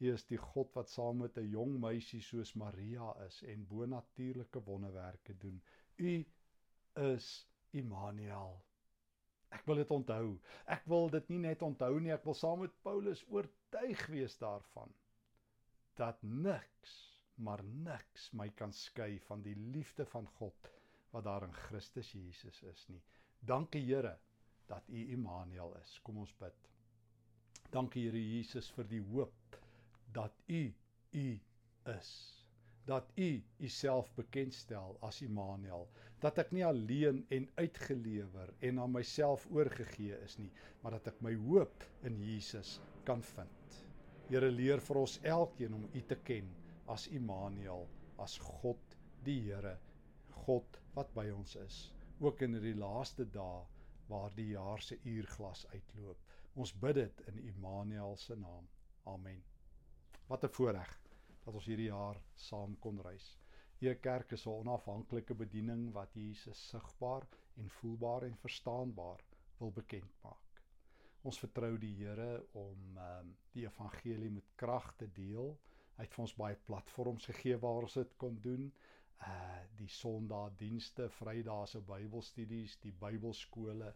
U 0.00 0.12
is 0.12 0.24
die 0.28 0.40
God 0.40 0.74
wat 0.76 0.92
saam 0.92 1.20
met 1.24 1.38
'n 1.38 1.52
jong 1.54 1.76
meisie 1.80 2.22
soos 2.24 2.54
Maria 2.64 3.12
is 3.26 3.42
en 3.54 3.66
bonatuurlike 3.72 4.64
wonderwerke 4.64 5.36
doen. 5.44 5.62
U 5.96 6.24
is 7.12 7.30
Immanuel. 7.70 8.60
Ek 9.50 9.66
wil 9.66 9.80
dit 9.82 9.90
onthou. 9.90 10.26
Ek 10.70 10.84
wil 10.90 11.10
dit 11.10 11.30
nie 11.32 11.40
net 11.46 11.62
onthou 11.66 11.98
nie, 11.98 12.12
ek 12.14 12.26
wil 12.26 12.36
saam 12.38 12.62
met 12.64 12.74
Paulus 12.86 13.22
oortuig 13.28 14.06
wees 14.12 14.36
daarvan 14.38 14.92
dat 16.00 16.22
niks, 16.22 16.92
maar 17.44 17.60
niks 17.64 18.30
my 18.32 18.46
kan 18.56 18.72
skei 18.72 19.18
van 19.26 19.42
die 19.44 19.56
liefde 19.74 20.06
van 20.08 20.28
God 20.38 20.70
wat 21.12 21.26
daar 21.26 21.44
in 21.44 21.52
Christus 21.66 22.12
Jesus 22.14 22.62
is 22.70 22.86
nie. 22.88 23.02
Dankie 23.40 23.82
Here 23.84 24.14
dat 24.70 24.88
U 24.88 25.00
Immanuel 25.12 25.74
is. 25.82 25.98
Kom 26.06 26.22
ons 26.22 26.32
bid. 26.40 26.68
Dankie 27.74 28.06
Here 28.06 28.22
Jesus 28.22 28.70
vir 28.76 28.88
die 28.88 29.02
hoop 29.12 29.58
dat 30.14 30.36
U 30.48 30.62
U 31.12 31.26
is 31.90 32.39
dat 32.86 33.10
u 33.16 33.42
uself 33.58 34.08
bekendstel 34.14 34.96
as 35.00 35.20
Immanuel 35.22 35.88
dat 36.20 36.38
ek 36.42 36.50
nie 36.52 36.64
alleen 36.66 37.22
en 37.28 37.48
uitgelewer 37.60 38.52
en 38.68 38.80
aan 38.80 38.92
myself 38.92 39.46
oorgegee 39.50 40.16
is 40.24 40.36
nie 40.38 40.50
maar 40.82 40.96
dat 40.96 41.12
ek 41.12 41.20
my 41.24 41.34
hoop 41.46 41.84
in 42.08 42.16
Jesus 42.24 42.78
kan 43.04 43.22
vind. 43.34 43.78
Here 44.30 44.50
leer 44.50 44.80
vir 44.84 45.00
ons 45.00 45.18
elkeen 45.26 45.74
om 45.76 45.86
u 45.92 46.02
te 46.08 46.16
ken 46.28 46.48
as 46.90 47.06
Immanuel, 47.08 47.86
as 48.18 48.36
God 48.38 48.96
die 49.26 49.40
Here, 49.46 49.76
God 50.44 50.78
wat 50.94 51.12
by 51.14 51.26
ons 51.34 51.56
is, 51.60 51.80
ook 52.20 52.42
in 52.46 52.58
die 52.62 52.76
laaste 52.76 53.26
dae 53.34 53.64
waar 54.10 54.32
die 54.36 54.50
jaar 54.52 54.82
se 54.82 54.98
uurglas 55.06 55.66
uitloop. 55.74 56.18
Ons 56.58 56.72
bid 56.82 56.98
dit 56.98 57.22
in 57.30 57.44
Immanuel 57.52 58.16
se 58.18 58.36
naam. 58.36 58.66
Amen. 59.06 59.42
Wat 60.28 60.44
'n 60.44 60.54
voorreg 60.56 60.99
dat 61.50 61.58
ons 61.58 61.66
hierdie 61.66 61.88
jaar 61.90 62.18
saam 62.38 62.76
kon 62.84 63.00
reis. 63.02 63.24
Ee 63.82 63.94
Kerk 64.04 64.32
is 64.36 64.46
'n 64.46 64.58
onafhanklike 64.62 65.34
bediening 65.34 65.92
wat 65.92 66.14
Jesus 66.14 66.60
sigbaar 66.68 67.26
en 67.56 67.70
voelbaar 67.78 68.22
en 68.22 68.36
verstaanbaar 68.36 69.24
wil 69.58 69.72
bekend 69.72 70.12
maak. 70.22 70.62
Ons 71.22 71.38
vertrou 71.38 71.78
die 71.78 71.94
Here 71.96 72.44
om 72.52 72.98
um, 73.06 73.32
die 73.52 73.64
evangelie 73.64 74.30
met 74.30 74.52
krag 74.62 74.94
te 74.96 75.08
deel. 75.12 75.58
Hy 75.96 76.06
het 76.06 76.14
vir 76.14 76.22
ons 76.22 76.36
baie 76.42 76.58
platforms 76.70 77.26
gegee 77.32 77.58
waar 77.58 77.88
ons 77.88 77.98
dit 77.98 78.16
kon 78.16 78.38
doen. 78.40 78.70
Uh 79.18 79.58
die 79.80 79.88
Sondagdienste, 79.88 81.08
Vrydae 81.08 81.66
se 81.66 81.80
Bybelstudies, 81.80 82.76
die 82.80 82.92
Bybelskole. 82.92 83.94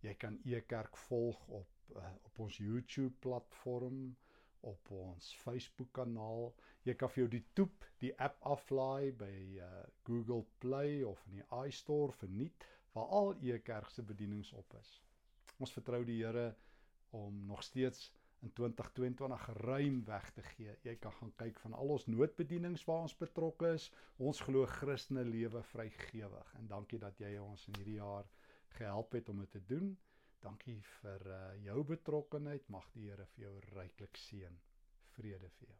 Jy 0.00 0.14
kan 0.14 0.40
E-kerk 0.44 0.96
volg 0.96 1.48
op 1.48 1.92
uh, 1.96 2.14
op 2.24 2.38
ons 2.46 2.56
YouTube 2.56 3.14
platform 3.20 4.16
op 4.60 4.90
ons 4.90 5.30
Facebook 5.42 5.92
kanaal. 5.92 6.52
Jy 6.86 6.94
kan 6.98 7.10
vir 7.12 7.22
jou 7.22 7.30
die 7.36 7.44
toep, 7.58 7.84
die 8.02 8.12
app 8.22 8.38
aflaai 8.46 9.12
by 9.12 9.34
uh, 9.62 9.68
Google 10.08 10.44
Play 10.62 11.02
of 11.06 11.22
in 11.28 11.40
die 11.40 11.46
iStore 11.68 12.16
verniet 12.20 12.66
waar 12.96 13.10
al 13.18 13.34
u 13.42 13.58
kerk 13.62 13.90
se 13.90 14.02
bedienings 14.02 14.52
op 14.52 14.74
is. 14.80 14.94
Ons 15.58 15.74
vertrou 15.74 16.04
die 16.04 16.22
Here 16.22 16.54
om 17.10 17.44
nog 17.46 17.62
steeds 17.62 18.08
in 18.40 18.52
2022 18.52 19.46
ruim 19.46 20.04
weg 20.04 20.30
te 20.30 20.42
gee. 20.42 20.74
Jy 20.82 20.94
kan 21.02 21.12
gaan 21.12 21.32
kyk 21.42 21.58
van 21.62 21.74
al 21.74 21.94
ons 21.96 22.06
noodbedienings 22.06 22.84
waar 22.86 23.06
ons 23.06 23.16
betrokke 23.18 23.72
is. 23.74 23.88
Ons 24.16 24.42
glo 24.46 24.66
Christene 24.78 25.24
lewe 25.26 25.62
vrygewig 25.72 26.52
en 26.60 26.68
dankie 26.70 27.00
dat 27.02 27.18
jy 27.22 27.34
ons 27.42 27.66
in 27.70 27.80
hierdie 27.80 27.98
jaar 27.98 28.28
gehelp 28.78 29.16
het 29.18 29.28
om 29.28 29.42
dit 29.42 29.50
te 29.56 29.64
doen. 29.66 29.96
Dankie 30.44 30.78
vir 31.00 31.26
uh, 31.34 31.40
jou 31.64 31.82
betrokkeheid. 31.92 32.68
Mag 32.74 32.86
die 32.94 33.08
Here 33.08 33.26
vir 33.34 33.48
jou 33.48 33.54
ryklik 33.72 34.22
seën. 34.28 34.58
Vrede 35.18 35.50
vir 35.58 35.72
jou. 35.72 35.78